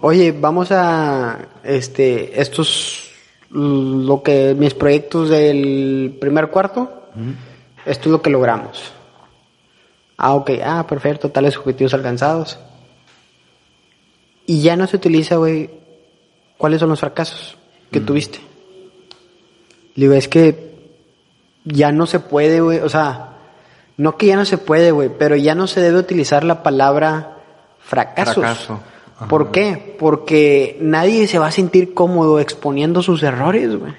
oye, 0.00 0.32
vamos 0.32 0.72
a, 0.72 1.38
este, 1.64 2.40
estos, 2.40 3.10
lo 3.50 4.22
que, 4.22 4.54
mis 4.56 4.74
proyectos 4.74 5.28
del 5.28 6.16
primer 6.20 6.48
cuarto, 6.48 7.08
esto 7.84 8.08
es 8.08 8.12
lo 8.12 8.22
que 8.22 8.30
logramos. 8.30 8.92
Ah, 10.16 10.34
ok, 10.34 10.50
ah, 10.64 10.86
perfecto, 10.88 11.30
tales 11.30 11.56
objetivos 11.56 11.94
alcanzados. 11.94 12.58
Y 14.52 14.60
ya 14.60 14.76
no 14.76 14.86
se 14.86 14.96
utiliza, 14.96 15.36
güey, 15.36 15.70
cuáles 16.58 16.78
son 16.78 16.90
los 16.90 17.00
fracasos 17.00 17.56
que 17.90 18.00
mm. 18.00 18.04
tuviste. 18.04 18.38
Le 19.94 20.04
digo, 20.04 20.12
es 20.12 20.28
que 20.28 20.74
ya 21.64 21.90
no 21.90 22.04
se 22.04 22.20
puede, 22.20 22.60
güey, 22.60 22.80
o 22.80 22.88
sea, 22.90 23.30
no 23.96 24.18
que 24.18 24.26
ya 24.26 24.36
no 24.36 24.44
se 24.44 24.58
puede, 24.58 24.90
güey, 24.90 25.08
pero 25.18 25.36
ya 25.36 25.54
no 25.54 25.66
se 25.66 25.80
debe 25.80 25.98
utilizar 25.98 26.44
la 26.44 26.62
palabra 26.62 27.38
fracasos. 27.78 28.34
Fracaso. 28.34 28.80
¿Por 29.26 29.52
qué? 29.52 29.96
Porque 29.98 30.76
nadie 30.82 31.26
se 31.28 31.38
va 31.38 31.46
a 31.46 31.50
sentir 31.50 31.94
cómodo 31.94 32.38
exponiendo 32.38 33.02
sus 33.02 33.22
errores, 33.22 33.74
güey. 33.74 33.94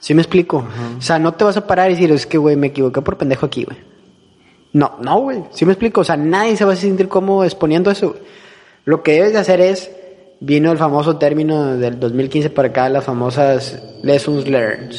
¿Sí 0.00 0.14
me 0.14 0.22
explico? 0.22 0.66
O 0.98 1.00
sea, 1.00 1.20
no 1.20 1.34
te 1.34 1.44
vas 1.44 1.58
a 1.58 1.68
parar 1.68 1.92
y 1.92 1.94
decir, 1.94 2.10
es 2.10 2.26
que, 2.26 2.38
güey, 2.38 2.56
me 2.56 2.66
equivoqué 2.66 3.02
por 3.02 3.18
pendejo 3.18 3.46
aquí, 3.46 3.62
güey. 3.62 3.78
No, 4.72 4.96
no, 5.00 5.20
güey. 5.20 5.44
¿Sí 5.52 5.64
me 5.64 5.74
explico? 5.74 6.00
O 6.00 6.04
sea, 6.04 6.16
nadie 6.16 6.56
se 6.56 6.64
va 6.64 6.72
a 6.72 6.76
sentir 6.76 7.06
cómodo 7.06 7.44
exponiendo 7.44 7.88
eso. 7.88 8.16
Lo 8.86 9.02
que 9.02 9.14
debes 9.14 9.32
de 9.32 9.40
hacer 9.40 9.60
es, 9.60 9.90
vino 10.38 10.70
el 10.70 10.78
famoso 10.78 11.16
término 11.16 11.76
del 11.76 11.98
2015 11.98 12.50
para 12.50 12.68
acá, 12.68 12.88
las 12.88 13.04
famosas 13.04 13.82
lessons 14.04 14.46
learned, 14.46 14.94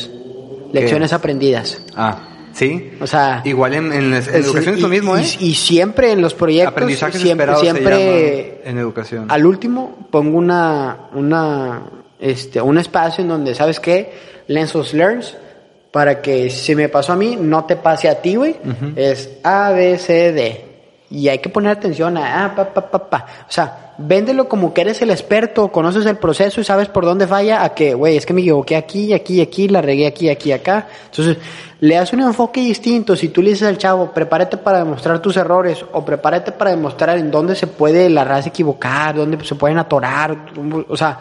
lecciones 0.74 1.14
aprendidas. 1.14 1.82
Ah, 1.96 2.50
sí. 2.52 2.92
O 3.00 3.08
sea, 3.08 3.42
igual 3.46 3.76
en, 3.76 3.94
en, 3.94 4.14
educación 4.14 4.76
es 4.76 4.82
lo 4.82 4.90
mismo, 4.90 5.16
¿eh? 5.16 5.24
Y, 5.40 5.56
siempre 5.56 6.12
en 6.12 6.22
los 6.22 6.34
proyectos, 6.34 6.74
Aprendizajes 6.74 7.22
siempre, 7.22 7.56
siempre 7.56 8.70
en 8.70 8.78
educación. 8.78 9.28
Al 9.30 9.46
último 9.46 10.10
pongo 10.12 10.38
una, 10.38 11.08
una, 11.14 11.84
este, 12.20 12.60
un 12.62 12.78
espacio 12.78 13.22
en 13.22 13.30
donde, 13.30 13.56
¿sabes 13.56 13.80
qué? 13.80 14.12
Lessons 14.48 14.94
learned 14.94 15.24
para 15.92 16.22
que 16.22 16.50
si 16.50 16.76
me 16.76 16.90
pasó 16.90 17.14
a 17.14 17.16
mí, 17.16 17.38
no 17.40 17.64
te 17.64 17.78
pase 17.78 18.10
a 18.10 18.22
ti, 18.22 18.36
güey. 18.36 18.58
Es 18.98 19.40
A, 19.46 19.72
B, 19.72 19.98
C, 19.98 20.34
D. 20.34 20.67
Y 21.10 21.30
hay 21.30 21.40
que 21.40 21.50
poner 21.50 21.72
atención 21.72 22.18
a, 22.18 22.46
ah, 22.46 22.56
pa, 22.56 22.74
pa, 22.74 22.92
pa, 22.92 23.10
pa. 23.10 23.26
O 23.48 23.52
sea, 23.52 23.94
véndelo 23.98 24.50
como 24.50 24.74
que 24.74 24.82
eres 24.82 25.02
el 25.02 25.10
experto, 25.10 25.72
conoces 25.72 26.06
el 26.06 26.18
proceso 26.18 26.60
y 26.60 26.64
sabes 26.64 26.90
por 26.90 27.06
dónde 27.06 27.28
falla, 27.28 27.64
a 27.64 27.74
que, 27.74 27.94
güey, 27.94 28.18
es 28.18 28.26
que 28.26 28.34
me 28.34 28.42
equivoqué 28.42 28.76
aquí, 28.76 29.14
aquí, 29.14 29.42
aquí, 29.42 29.70
la 29.70 29.82
regué 29.82 30.06
aquí, 30.06 30.30
aquí, 30.30 30.52
acá. 30.52 30.88
Entonces, 31.06 31.38
le 31.80 31.96
das 31.96 32.12
un 32.12 32.22
enfoque 32.22 32.60
distinto. 32.60 33.16
Si 33.16 33.30
tú 33.30 33.42
le 33.42 33.52
dices 33.52 33.68
al 33.68 33.78
chavo, 33.78 34.12
prepárate 34.12 34.58
para 34.58 34.80
demostrar 34.80 35.22
tus 35.22 35.38
errores 35.38 35.86
o 35.94 36.04
prepárate 36.04 36.52
para 36.52 36.72
demostrar 36.72 37.18
en 37.18 37.32
dónde 37.32 37.56
se 37.56 37.68
puede 37.68 38.10
la 38.10 38.24
raza 38.24 38.50
equivocar, 38.50 39.16
dónde 39.16 39.44
se 39.46 39.56
pueden 39.56 39.78
atorar. 39.78 40.46
O 40.90 40.98
sea, 40.98 41.20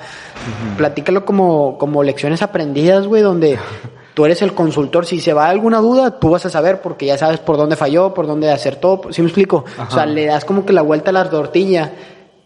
platícalo 0.76 1.24
como, 1.24 1.78
como 1.78 2.02
lecciones 2.02 2.42
aprendidas, 2.42 3.06
güey, 3.06 3.22
donde 3.22 3.58
tú 4.16 4.24
eres 4.24 4.40
el 4.40 4.54
consultor. 4.54 5.04
Si 5.04 5.20
se 5.20 5.34
va 5.34 5.50
alguna 5.50 5.78
duda, 5.78 6.18
tú 6.18 6.30
vas 6.30 6.46
a 6.46 6.48
saber 6.48 6.80
porque 6.80 7.04
ya 7.04 7.18
sabes 7.18 7.38
por 7.38 7.58
dónde 7.58 7.76
falló, 7.76 8.14
por 8.14 8.26
dónde 8.26 8.50
acertó. 8.50 9.02
¿Sí 9.10 9.20
me 9.20 9.28
explico? 9.28 9.66
O 9.76 9.90
sea, 9.90 10.06
le 10.06 10.24
das 10.24 10.46
como 10.46 10.64
que 10.64 10.72
la 10.72 10.80
vuelta 10.80 11.10
a 11.10 11.12
la 11.12 11.28
tortilla 11.28 11.92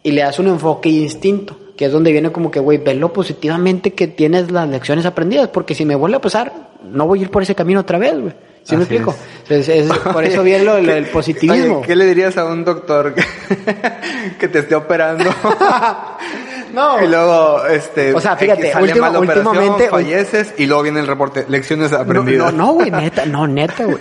y 0.02 0.10
le 0.10 0.22
das 0.22 0.40
un 0.40 0.48
enfoque 0.48 0.88
distinto, 0.88 1.56
que 1.76 1.84
es 1.84 1.92
donde 1.92 2.10
viene 2.10 2.32
como 2.32 2.50
que, 2.50 2.58
güey, 2.58 2.78
velo 2.78 3.12
positivamente 3.12 3.92
que 3.92 4.08
tienes 4.08 4.50
las 4.50 4.68
lecciones 4.68 5.06
aprendidas, 5.06 5.46
porque 5.50 5.76
si 5.76 5.84
me 5.84 5.94
vuelve 5.94 6.16
a 6.16 6.20
pasar, 6.20 6.70
no 6.82 7.06
voy 7.06 7.20
a 7.20 7.22
ir 7.22 7.30
por 7.30 7.44
ese 7.44 7.54
camino 7.54 7.78
otra 7.78 7.98
vez, 7.98 8.20
güey. 8.20 8.34
¿Sí 8.64 8.74
me 8.74 8.82
explico? 8.82 9.14
por 10.12 10.24
eso 10.24 10.42
viene 10.42 10.64
lo, 10.64 10.74
del 10.74 11.06
positivismo. 11.06 11.82
¿Qué 11.82 11.94
le 11.94 12.04
dirías 12.04 12.36
a 12.36 12.46
un 12.46 12.64
doctor 12.64 13.14
que 13.14 14.48
te 14.48 14.58
esté 14.58 14.74
operando? 14.74 15.30
No. 16.72 17.02
Y 17.02 17.08
luego, 17.08 17.66
este. 17.66 18.14
O 18.14 18.20
sea, 18.20 18.36
fíjate, 18.36 18.72
últimamente. 18.80 19.88
Falleces 19.88 20.54
y 20.58 20.66
luego 20.66 20.82
viene 20.82 21.00
el 21.00 21.06
reporte, 21.06 21.46
lecciones 21.48 21.92
aprendidas. 21.92 22.52
No, 22.52 22.66
no, 22.66 22.72
güey, 22.74 22.90
neta, 22.90 23.26
no, 23.26 23.46
neta, 23.46 23.84
güey. 23.84 23.98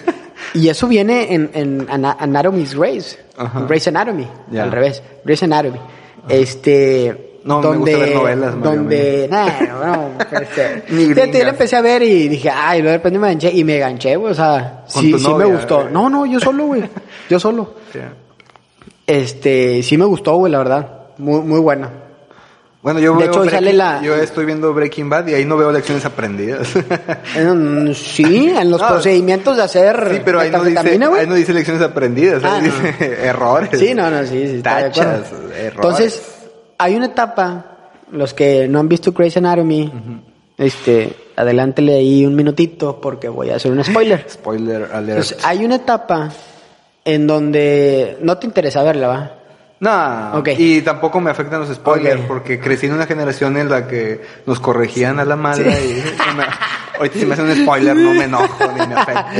Y 0.53 0.69
eso 0.69 0.87
viene 0.87 1.33
en, 1.33 1.49
en 1.53 1.87
Anatomy's 1.89 2.75
Grace. 2.75 3.19
Grace 3.67 3.89
Anatomy. 3.89 4.27
Al 4.57 4.71
revés. 4.71 5.03
Grace 5.23 5.45
Anatomy. 5.45 5.79
Este. 6.27 7.25
No, 7.43 7.61
donde, 7.61 7.91
me 7.91 7.97
gusta 7.97 8.05
ver 8.05 8.15
novelas, 8.15 8.55
Mario 8.55 8.71
Donde, 8.71 9.29
no, 9.31 9.85
no, 9.85 10.09
pues, 10.29 10.49
yo 11.33 11.47
empecé 11.47 11.75
a 11.77 11.81
ver 11.81 12.03
y 12.03 12.27
dije, 12.27 12.49
ay, 12.49 12.81
luego 12.81 12.91
de 12.91 12.97
repente 12.97 13.17
me 13.17 13.27
ganché 13.29 13.49
y 13.51 13.63
me 13.63 13.77
ganché, 13.79 14.17
güey, 14.17 14.33
o 14.33 14.35
sea, 14.35 14.83
sí, 14.87 15.17
sí 15.17 15.33
me 15.33 15.45
gustó. 15.45 15.89
No, 15.89 16.09
no, 16.09 16.25
yo 16.25 16.39
solo, 16.39 16.65
güey, 16.65 16.83
yo 17.29 17.39
solo. 17.39 17.75
Este, 19.07 19.81
sí 19.81 19.97
me 19.97 20.05
gustó, 20.05 20.35
güey, 20.35 20.51
la 20.51 20.59
verdad, 20.59 21.07
muy, 21.17 21.41
muy 21.41 21.59
buena. 21.59 21.89
Bueno, 22.81 23.01
yo, 23.01 23.19
yo 24.01 24.15
estoy 24.15 24.45
viendo 24.45 24.73
Breaking 24.73 25.09
Bad 25.09 25.27
y 25.27 25.33
ahí 25.33 25.43
no 25.43 25.57
veo 25.57 25.69
lecciones 25.69 26.05
aprendidas. 26.05 26.69
sí, 27.93 28.53
en 28.55 28.71
los 28.71 28.81
procedimientos 28.87 29.57
de 29.57 29.63
hacer 29.63 30.09
Sí, 30.13 30.21
pero 30.23 30.39
ahí 30.39 30.49
no, 30.49 30.63
dice, 30.63 30.79
ahí 30.79 30.97
no 30.97 31.35
dice 31.35 31.53
lecciones 31.53 31.83
aprendidas, 31.83 32.41
ahí 32.41 32.63
dice 32.63 33.17
errores. 33.27 33.77
Sí, 33.77 33.93
no, 33.93 34.09
no, 34.09 34.25
sí, 34.25 34.47
sí 34.47 34.61
Tachas, 34.61 35.29
errores. 35.31 35.75
Entonces, 35.75 36.21
hay 36.77 36.95
una 36.95 37.07
etapa, 37.07 37.91
los 38.11 38.33
que 38.33 38.69
no 38.69 38.79
han 38.79 38.87
visto 38.87 39.11
Grey's 39.11 39.35
Anatomy, 39.35 39.91
este, 40.57 41.13
adelántele 41.35 41.95
ahí 41.95 42.25
un 42.25 42.35
minutito 42.35 43.01
porque 43.01 43.27
voy 43.27 43.49
a 43.49 43.57
hacer 43.57 43.73
un 43.73 43.83
spoiler. 43.83 44.25
spoiler 44.29 44.83
alert. 44.93 45.09
Entonces, 45.09 45.37
hay 45.43 45.65
una 45.65 45.75
etapa 45.75 46.29
en 47.03 47.27
donde 47.27 48.17
no 48.21 48.37
te 48.37 48.45
interesa 48.45 48.83
verla, 48.83 49.07
¿va? 49.09 49.38
No, 49.79 50.43
y 50.45 50.81
tampoco 50.81 51.21
me 51.21 51.31
afectan 51.31 51.61
los 51.61 51.73
spoilers 51.73 52.21
porque 52.27 52.59
crecí 52.59 52.87
en 52.87 52.93
una 52.93 53.05
generación 53.05 53.55
en 53.55 53.69
la 53.69 53.87
que 53.87 54.21
nos 54.45 54.59
corregían 54.59 55.21
a 55.21 55.25
la 55.25 55.37
mala 55.37 55.61
y 55.61 56.03
hoy 56.99 57.09
si 57.13 57.25
me 57.25 57.33
hacen 57.33 57.45
un 57.45 57.55
spoiler 57.55 57.95
no 57.95 58.13
me 58.13 58.25
enojo 58.25 58.71
ni 58.77 58.87
me 58.87 58.95
afecta. 58.95 59.31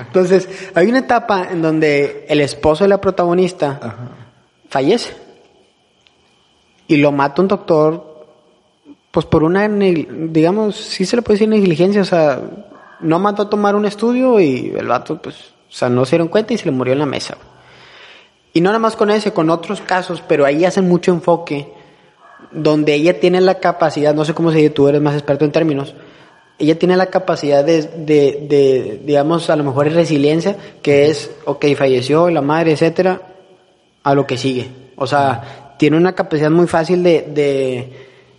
Entonces, 0.00 0.48
hay 0.74 0.88
una 0.88 0.98
etapa 0.98 1.48
en 1.50 1.62
donde 1.62 2.26
el 2.28 2.42
esposo 2.42 2.84
de 2.84 2.88
la 2.88 3.00
protagonista 3.00 3.80
fallece. 4.68 5.16
Y 6.88 6.98
lo 6.98 7.10
mata 7.10 7.40
un 7.40 7.48
doctor 7.48 8.16
pues 9.10 9.24
por 9.24 9.44
una, 9.44 9.66
digamos, 9.66 10.76
sí 10.76 11.06
se 11.06 11.16
le 11.16 11.22
puede 11.22 11.36
decir 11.36 11.48
negligencia, 11.48 12.02
o 12.02 12.04
sea, 12.04 12.38
no 13.00 13.18
mandó 13.18 13.44
a 13.44 13.48
tomar 13.48 13.74
un 13.74 13.86
estudio 13.86 14.38
y 14.38 14.74
el 14.76 14.86
vato 14.88 15.22
pues, 15.22 15.36
o 15.70 15.72
sea, 15.72 15.88
no 15.88 16.04
se 16.04 16.16
dieron 16.16 16.28
cuenta 16.28 16.52
y 16.52 16.58
se 16.58 16.66
le 16.66 16.72
murió 16.72 16.92
en 16.92 16.98
la 16.98 17.06
mesa. 17.06 17.38
Y 18.56 18.62
no 18.62 18.70
nada 18.70 18.78
más 18.78 18.96
con 18.96 19.10
ese, 19.10 19.34
con 19.34 19.50
otros 19.50 19.82
casos, 19.82 20.22
pero 20.26 20.46
ahí 20.46 20.64
hacen 20.64 20.88
mucho 20.88 21.12
enfoque, 21.12 21.70
donde 22.50 22.94
ella 22.94 23.20
tiene 23.20 23.42
la 23.42 23.56
capacidad, 23.56 24.14
no 24.14 24.24
sé 24.24 24.32
cómo 24.32 24.50
se 24.50 24.56
dice, 24.56 24.70
tú 24.70 24.88
eres 24.88 25.02
más 25.02 25.12
experto 25.12 25.44
en 25.44 25.52
términos, 25.52 25.94
ella 26.58 26.78
tiene 26.78 26.96
la 26.96 27.04
capacidad 27.04 27.62
de, 27.62 27.82
de, 27.82 28.46
de, 28.48 29.02
digamos, 29.04 29.50
a 29.50 29.56
lo 29.56 29.62
mejor 29.62 29.88
es 29.88 29.92
resiliencia, 29.92 30.56
que 30.80 31.10
es, 31.10 31.30
ok, 31.44 31.66
falleció 31.76 32.30
la 32.30 32.40
madre, 32.40 32.72
etcétera, 32.72 33.20
a 34.02 34.14
lo 34.14 34.26
que 34.26 34.38
sigue. 34.38 34.70
O 34.96 35.06
sea, 35.06 35.74
tiene 35.78 35.98
una 35.98 36.14
capacidad 36.14 36.50
muy 36.50 36.66
fácil 36.66 37.02
de, 37.02 37.28
de, 37.28 37.92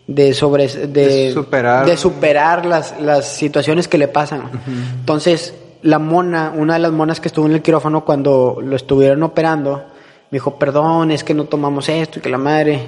de 0.07 0.33
sobre, 0.33 0.67
de, 0.67 1.31
superar, 1.31 1.85
de 1.85 1.95
superar 1.95 2.65
las, 2.65 2.99
las 2.99 3.35
situaciones 3.35 3.87
que 3.87 3.99
le 3.99 4.07
pasan. 4.07 4.49
Entonces, 4.99 5.53
la 5.83 5.99
mona, 5.99 6.53
una 6.55 6.73
de 6.73 6.79
las 6.79 6.91
monas 6.91 7.19
que 7.19 7.27
estuvo 7.27 7.45
en 7.45 7.51
el 7.51 7.61
quirófano 7.61 8.03
cuando 8.03 8.57
lo 8.63 8.75
estuvieron 8.75 9.21
operando, 9.21 9.83
me 10.29 10.37
dijo, 10.37 10.59
perdón, 10.59 11.11
es 11.11 11.23
que 11.23 11.33
no 11.33 11.45
tomamos 11.45 11.87
esto 11.89 12.19
y 12.19 12.21
que 12.21 12.29
la 12.29 12.37
madre, 12.37 12.81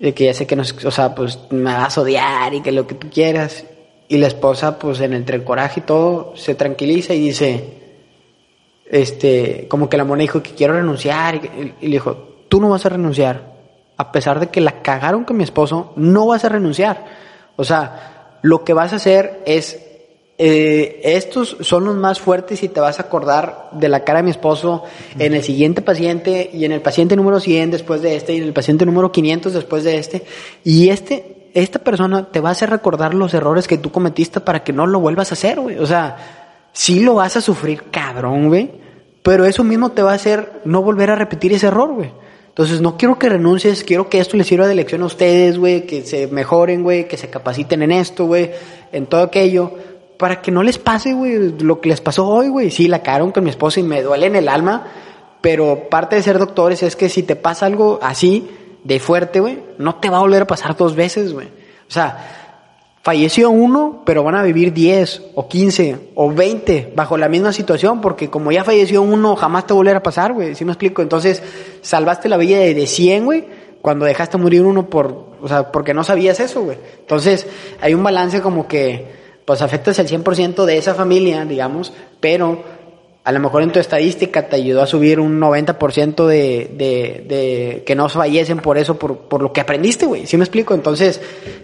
de 0.00 0.14
que 0.14 0.24
ya 0.24 0.34
sé 0.34 0.46
que 0.46 0.56
nos, 0.56 0.72
o 0.84 0.90
sea, 0.90 1.14
pues 1.14 1.38
me 1.50 1.72
vas 1.72 1.96
a 1.98 2.00
odiar 2.00 2.54
y 2.54 2.62
que 2.62 2.72
lo 2.72 2.86
que 2.86 2.94
tú 2.94 3.10
quieras. 3.10 3.64
Y 4.08 4.18
la 4.18 4.26
esposa, 4.26 4.78
pues 4.78 5.00
en 5.00 5.12
entre 5.12 5.36
el 5.36 5.44
coraje 5.44 5.80
y 5.80 5.82
todo, 5.84 6.34
se 6.36 6.54
tranquiliza 6.54 7.14
y 7.14 7.20
dice, 7.20 7.64
este, 8.90 9.66
como 9.68 9.88
que 9.88 9.96
la 9.96 10.04
mona 10.04 10.22
dijo 10.22 10.42
que 10.42 10.52
quiero 10.52 10.74
renunciar. 10.74 11.36
Y, 11.36 11.74
y 11.80 11.86
le 11.86 11.92
dijo, 11.92 12.14
tú 12.48 12.60
no 12.60 12.70
vas 12.70 12.84
a 12.86 12.90
renunciar. 12.90 13.52
A 13.96 14.10
pesar 14.10 14.40
de 14.40 14.48
que 14.48 14.60
la 14.60 14.82
cagaron 14.82 15.24
con 15.24 15.36
mi 15.36 15.44
esposo, 15.44 15.92
no 15.96 16.26
vas 16.26 16.44
a 16.44 16.48
renunciar. 16.48 17.04
O 17.56 17.64
sea, 17.64 18.38
lo 18.42 18.64
que 18.64 18.72
vas 18.72 18.92
a 18.92 18.96
hacer 18.96 19.42
es 19.46 19.91
eh, 20.44 21.00
estos 21.04 21.56
son 21.60 21.84
los 21.84 21.94
más 21.94 22.18
fuertes 22.18 22.64
y 22.64 22.68
te 22.68 22.80
vas 22.80 22.98
a 22.98 23.04
acordar 23.04 23.68
de 23.70 23.88
la 23.88 24.02
cara 24.02 24.18
de 24.18 24.22
mi 24.24 24.30
esposo 24.32 24.82
en 25.16 25.34
el 25.34 25.42
siguiente 25.44 25.82
paciente 25.82 26.50
y 26.52 26.64
en 26.64 26.72
el 26.72 26.80
paciente 26.80 27.14
número 27.14 27.38
100 27.38 27.70
después 27.70 28.02
de 28.02 28.16
este 28.16 28.32
y 28.34 28.38
en 28.38 28.42
el 28.42 28.52
paciente 28.52 28.84
número 28.84 29.12
500 29.12 29.52
después 29.52 29.84
de 29.84 29.98
este. 29.98 30.24
Y 30.64 30.88
este, 30.88 31.48
esta 31.54 31.78
persona 31.78 32.28
te 32.32 32.40
va 32.40 32.48
a 32.48 32.52
hacer 32.52 32.70
recordar 32.70 33.14
los 33.14 33.34
errores 33.34 33.68
que 33.68 33.78
tú 33.78 33.92
cometiste 33.92 34.40
para 34.40 34.64
que 34.64 34.72
no 34.72 34.88
lo 34.88 34.98
vuelvas 34.98 35.30
a 35.30 35.34
hacer, 35.34 35.60
güey. 35.60 35.78
O 35.78 35.86
sea, 35.86 36.16
sí 36.72 36.98
lo 36.98 37.14
vas 37.14 37.36
a 37.36 37.40
sufrir, 37.40 37.84
cabrón, 37.92 38.48
güey. 38.48 38.68
Pero 39.22 39.44
eso 39.44 39.62
mismo 39.62 39.92
te 39.92 40.02
va 40.02 40.10
a 40.10 40.16
hacer 40.16 40.62
no 40.64 40.82
volver 40.82 41.12
a 41.12 41.14
repetir 41.14 41.52
ese 41.52 41.68
error, 41.68 41.94
güey. 41.94 42.10
Entonces, 42.48 42.80
no 42.80 42.96
quiero 42.96 43.16
que 43.16 43.28
renuncies, 43.28 43.84
quiero 43.84 44.10
que 44.10 44.18
esto 44.18 44.36
les 44.36 44.48
sirva 44.48 44.66
de 44.66 44.74
lección 44.74 45.02
a 45.02 45.06
ustedes, 45.06 45.56
güey, 45.56 45.86
que 45.86 46.02
se 46.02 46.26
mejoren, 46.26 46.82
güey, 46.82 47.06
que 47.06 47.16
se 47.16 47.30
capaciten 47.30 47.82
en 47.82 47.92
esto, 47.92 48.26
güey, 48.26 48.50
en 48.90 49.06
todo 49.06 49.22
aquello, 49.22 49.72
para 50.22 50.40
que 50.40 50.52
no 50.52 50.62
les 50.62 50.78
pase, 50.78 51.14
güey, 51.14 51.52
lo 51.58 51.80
que 51.80 51.88
les 51.88 52.00
pasó 52.00 52.28
hoy, 52.28 52.46
güey. 52.46 52.70
Sí, 52.70 52.86
la 52.86 53.02
cagaron 53.02 53.32
con 53.32 53.42
mi 53.42 53.50
esposa 53.50 53.80
y 53.80 53.82
me 53.82 54.02
duele 54.02 54.26
en 54.26 54.36
el 54.36 54.48
alma, 54.48 54.86
pero 55.40 55.88
parte 55.90 56.14
de 56.14 56.22
ser 56.22 56.38
doctores 56.38 56.84
es 56.84 56.94
que 56.94 57.08
si 57.08 57.24
te 57.24 57.34
pasa 57.34 57.66
algo 57.66 57.98
así, 58.00 58.48
de 58.84 59.00
fuerte, 59.00 59.40
güey, 59.40 59.58
no 59.78 59.96
te 59.96 60.10
va 60.10 60.18
a 60.18 60.20
volver 60.20 60.42
a 60.42 60.46
pasar 60.46 60.76
dos 60.76 60.94
veces, 60.94 61.32
güey. 61.32 61.48
O 61.48 61.90
sea, 61.90 62.60
falleció 63.02 63.50
uno, 63.50 64.04
pero 64.06 64.22
van 64.22 64.36
a 64.36 64.44
vivir 64.44 64.72
10 64.72 65.22
o 65.34 65.48
15 65.48 66.10
o 66.14 66.32
20 66.32 66.92
bajo 66.94 67.16
la 67.16 67.28
misma 67.28 67.52
situación, 67.52 68.00
porque 68.00 68.30
como 68.30 68.52
ya 68.52 68.62
falleció 68.62 69.02
uno, 69.02 69.34
jamás 69.34 69.66
te 69.66 69.74
volverá 69.74 69.98
a 69.98 70.04
pasar, 70.04 70.34
güey. 70.34 70.54
¿Sí 70.54 70.64
me 70.64 70.70
explico? 70.70 71.02
Entonces, 71.02 71.42
salvaste 71.80 72.28
la 72.28 72.36
vida 72.36 72.58
de, 72.58 72.74
de 72.74 72.86
100, 72.86 73.24
güey, 73.24 73.44
cuando 73.80 74.04
dejaste 74.04 74.38
morir 74.38 74.62
uno 74.62 74.88
por, 74.88 75.32
o 75.42 75.48
sea, 75.48 75.72
porque 75.72 75.94
no 75.94 76.04
sabías 76.04 76.38
eso, 76.38 76.62
güey. 76.62 76.78
Entonces, 77.00 77.44
hay 77.80 77.92
un 77.92 78.04
balance 78.04 78.40
como 78.40 78.68
que, 78.68 79.20
pues 79.44 79.62
afectas 79.62 79.98
el 79.98 80.08
100% 80.08 80.64
de 80.64 80.78
esa 80.78 80.94
familia, 80.94 81.44
digamos, 81.44 81.92
pero 82.20 82.62
a 83.24 83.32
lo 83.32 83.40
mejor 83.40 83.62
en 83.62 83.70
tu 83.70 83.78
estadística 83.78 84.48
te 84.48 84.56
ayudó 84.56 84.82
a 84.82 84.86
subir 84.86 85.20
un 85.20 85.40
90% 85.40 86.26
de, 86.26 86.70
de, 86.74 87.24
de 87.28 87.82
que 87.86 87.94
no 87.94 88.08
fallecen 88.08 88.58
por 88.58 88.78
eso, 88.78 88.98
por, 88.98 89.16
por 89.16 89.42
lo 89.42 89.52
que 89.52 89.60
aprendiste, 89.60 90.06
güey. 90.06 90.26
¿Sí 90.26 90.36
me 90.36 90.44
explico? 90.44 90.74
Entonces, 90.74 91.20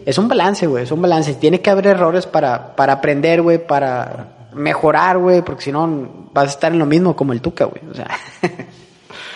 es 0.06 0.18
un 0.18 0.28
balance, 0.28 0.66
güey, 0.66 0.84
es 0.84 0.92
un 0.92 1.02
balance. 1.02 1.34
Tiene 1.34 1.60
que 1.60 1.70
haber 1.70 1.88
errores 1.88 2.26
para, 2.26 2.76
para 2.76 2.94
aprender, 2.94 3.42
güey, 3.42 3.58
para 3.58 4.48
mejorar, 4.54 5.18
güey, 5.18 5.42
porque 5.42 5.64
si 5.64 5.72
no 5.72 6.28
vas 6.32 6.46
a 6.48 6.50
estar 6.50 6.72
en 6.72 6.78
lo 6.78 6.86
mismo 6.86 7.16
como 7.16 7.32
el 7.32 7.40
Tuca, 7.40 7.64
güey. 7.64 7.82
O 7.90 7.94
sea. 7.94 8.08